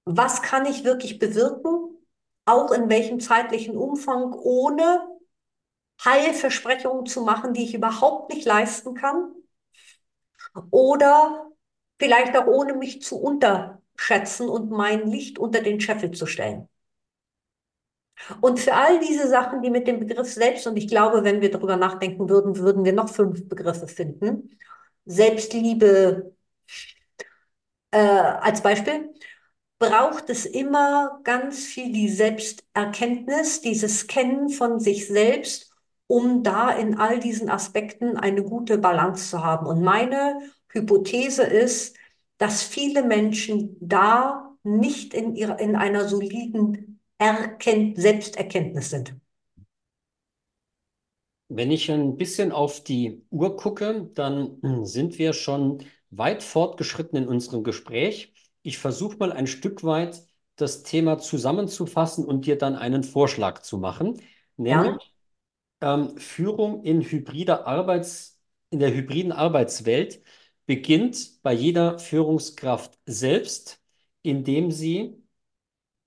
was 0.05 0.43
kann 0.43 0.67
ich 0.67 0.85
wirklich 0.85 1.19
bewirken, 1.19 1.97
auch 2.45 2.73
in 2.73 2.89
welchem 2.89 3.21
zeitlichen 3.21 3.77
Umfang, 3.77 4.33
ohne 4.35 5.07
Heilversprechungen 6.05 7.07
zu 7.07 7.23
machen, 7.23 7.55
die 7.55 7.65
ich 7.65 7.75
überhaupt 7.75 8.33
nicht 8.33 8.45
leisten 8.45 8.95
kann, 8.95 9.33
oder 10.71 11.51
vielleicht 11.99 12.37
auch 12.37 12.47
ohne 12.47 12.75
mich 12.75 13.03
zu 13.03 13.17
unterschätzen 13.17 14.49
und 14.49 14.71
mein 14.71 15.09
Licht 15.09 15.39
unter 15.39 15.63
den 15.63 15.81
Scheffel 15.81 16.11
zu 16.11 16.27
stellen. 16.27 16.69
Und 18.41 18.61
für 18.61 18.75
all 18.75 19.01
diese 19.01 19.29
Sachen, 19.29 19.63
die 19.63 19.71
mit 19.71 19.87
dem 19.87 20.01
Begriff 20.01 20.33
selbst, 20.33 20.67
und 20.67 20.77
ich 20.77 20.89
glaube, 20.89 21.25
wenn 21.25 21.41
wir 21.41 21.51
darüber 21.51 21.77
nachdenken 21.77 22.29
würden, 22.29 22.57
würden 22.59 22.85
wir 22.85 22.93
noch 22.93 23.09
fünf 23.09 23.49
Begriffe 23.49 23.89
finden. 23.89 24.57
Selbstliebe 25.05 26.35
äh, 27.91 27.99
als 27.99 28.63
Beispiel, 28.63 29.13
braucht 29.79 30.31
es 30.31 30.47
immer 30.47 31.21
ganz 31.25 31.65
viel 31.65 31.93
die 31.93 32.09
Selbsterkenntnis, 32.09 33.61
dieses 33.61 34.07
Kennen 34.07 34.49
von 34.49 34.81
sich 34.81 35.07
selbst, 35.09 35.71
um 36.07 36.43
da 36.43 36.71
in 36.71 36.97
all 36.97 37.19
diesen 37.21 37.49
Aspekten 37.49 38.17
eine 38.17 38.43
gute 38.43 38.79
Balance 38.79 39.31
zu 39.31 39.45
haben. 39.45 39.67
Und 39.67 39.83
meine 39.83 40.39
Hypothese 40.69 41.43
ist, 41.43 41.97
dass 42.39 42.63
viele 42.63 43.03
Menschen 43.03 43.77
da 43.81 44.57
nicht 44.63 45.15
in, 45.15 45.35
ihrer, 45.37 45.59
in 45.61 45.77
einer 45.77 46.09
soliden 46.09 47.01
Erkennt 47.19 47.97
Selbsterkenntnis 47.97 48.91
sind. 48.91 49.15
Wenn 51.49 51.71
ich 51.71 51.91
ein 51.91 52.17
bisschen 52.17 52.51
auf 52.51 52.83
die 52.83 53.23
Uhr 53.31 53.57
gucke, 53.57 54.11
dann 54.15 54.59
sind 54.85 55.19
wir 55.19 55.33
schon 55.33 55.85
weit 56.11 56.43
fortgeschritten 56.43 57.23
in 57.23 57.29
unserem 57.29 57.63
Gespräch. 57.63 58.34
Ich 58.65 58.79
versuche 58.79 59.19
mal 59.19 59.31
ein 59.31 59.47
Stück 59.47 59.85
weit 59.85 60.23
das 60.57 60.83
Thema 60.83 61.19
zusammenzufassen 61.19 62.25
und 62.25 62.47
dir 62.47 62.57
dann 62.59 62.77
einen 62.77 63.05
Vorschlag 63.05 63.61
zu 63.63 63.79
machen, 63.79 64.21
nämlich 64.57 65.15
ähm, 65.83 66.17
Führung 66.19 66.83
in 66.85 67.03
hybrider 67.03 67.67
Arbeits, 67.67 68.41
in 68.71 68.79
der 68.81 68.95
hybriden 68.95 69.33
Arbeitswelt 69.33 70.23
beginnt 70.67 71.43
bei 71.43 71.53
jeder 71.53 71.99
Führungskraft 71.99 72.99
selbst, 73.07 73.83
indem 74.23 74.71
sie 74.71 75.23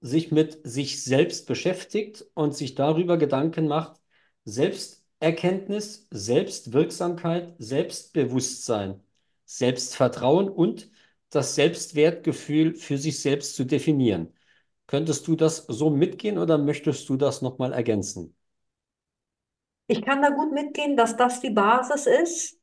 sich 0.01 0.31
mit 0.31 0.59
sich 0.67 1.03
selbst 1.03 1.47
beschäftigt 1.47 2.25
und 2.33 2.55
sich 2.55 2.73
darüber 2.75 3.17
Gedanken 3.17 3.67
macht, 3.67 4.01
Selbsterkenntnis, 4.45 6.07
Selbstwirksamkeit, 6.11 7.53
Selbstbewusstsein, 7.59 9.01
Selbstvertrauen 9.45 10.49
und 10.49 10.89
das 11.29 11.55
Selbstwertgefühl 11.55 12.75
für 12.75 12.97
sich 12.97 13.21
selbst 13.21 13.55
zu 13.55 13.65
definieren. 13.65 14.33
Könntest 14.87 15.27
du 15.27 15.35
das 15.35 15.65
so 15.67 15.89
mitgehen 15.89 16.37
oder 16.37 16.57
möchtest 16.57 17.09
du 17.09 17.17
das 17.17 17.41
nochmal 17.41 17.73
ergänzen? 17.73 18.35
Ich 19.87 20.01
kann 20.01 20.21
da 20.21 20.29
gut 20.29 20.51
mitgehen, 20.51 20.97
dass 20.97 21.15
das 21.17 21.39
die 21.39 21.49
Basis 21.49 22.07
ist, 22.07 22.59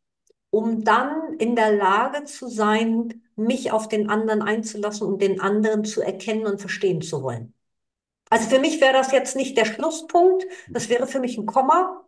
um 0.50 0.84
dann 0.84 1.34
in 1.38 1.56
der 1.56 1.72
Lage 1.72 2.24
zu 2.24 2.48
sein, 2.48 3.22
mich 3.36 3.72
auf 3.72 3.88
den 3.88 4.08
anderen 4.08 4.42
einzulassen 4.42 5.06
und 5.06 5.20
den 5.20 5.40
anderen 5.40 5.84
zu 5.84 6.00
erkennen 6.00 6.46
und 6.46 6.60
verstehen 6.60 7.02
zu 7.02 7.22
wollen. 7.22 7.54
Also 8.30 8.48
für 8.48 8.58
mich 8.58 8.80
wäre 8.80 8.92
das 8.92 9.12
jetzt 9.12 9.36
nicht 9.36 9.56
der 9.56 9.64
Schlusspunkt, 9.64 10.44
das 10.70 10.88
wäre 10.88 11.06
für 11.06 11.20
mich 11.20 11.36
ein 11.38 11.46
Komma, 11.46 12.04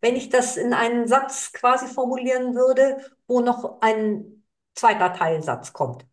wenn 0.00 0.16
ich 0.16 0.28
das 0.28 0.56
in 0.56 0.72
einen 0.72 1.06
Satz 1.06 1.52
quasi 1.52 1.86
formulieren 1.86 2.54
würde, 2.54 2.98
wo 3.26 3.40
noch 3.40 3.80
ein 3.80 4.35
zweiter 4.76 5.12
Teilsatz 5.12 5.72
kommt. 5.72 6.06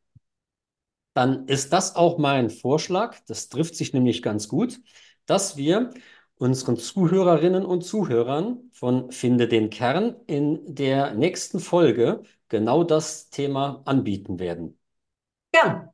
Dann 1.13 1.47
ist 1.47 1.71
das 1.73 1.95
auch 1.95 2.17
mein 2.17 2.49
Vorschlag, 2.49 3.19
das 3.27 3.49
trifft 3.49 3.75
sich 3.75 3.93
nämlich 3.93 4.23
ganz 4.23 4.47
gut, 4.47 4.81
dass 5.27 5.57
wir 5.57 5.91
unseren 6.35 6.77
Zuhörerinnen 6.77 7.65
und 7.65 7.83
Zuhörern 7.83 8.71
von 8.73 9.11
Finde 9.11 9.47
den 9.47 9.69
Kern 9.69 10.15
in 10.25 10.75
der 10.75 11.13
nächsten 11.13 11.59
Folge 11.59 12.23
genau 12.49 12.83
das 12.83 13.29
Thema 13.29 13.83
anbieten 13.85 14.39
werden. 14.39 14.79
Gern. 15.51 15.89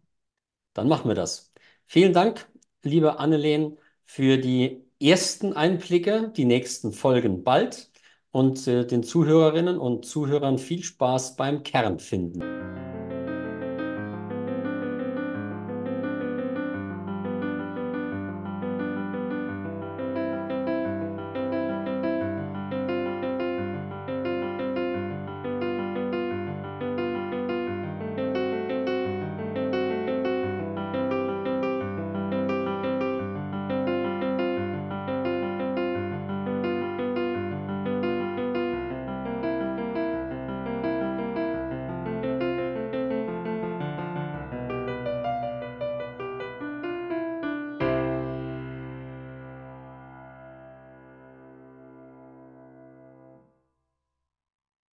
Dann 0.74 0.88
machen 0.88 1.10
wir 1.10 1.16
das. 1.16 1.52
Vielen 1.86 2.14
Dank, 2.14 2.50
liebe 2.84 3.20
Anneleen, 3.20 3.78
für 4.06 4.38
die 4.38 4.86
ersten 5.02 5.54
Einblicke, 5.54 6.32
die 6.36 6.46
nächsten 6.46 6.94
Folgen 6.94 7.44
bald 7.44 7.89
und 8.32 8.68
äh, 8.68 8.86
den 8.86 9.04
Zuhörerinnen 9.04 9.78
und 9.78 10.06
Zuhörern 10.06 10.58
viel 10.58 10.84
Spaß 10.84 11.36
beim 11.36 11.64
Kern 11.64 12.00
finden. 12.00 12.42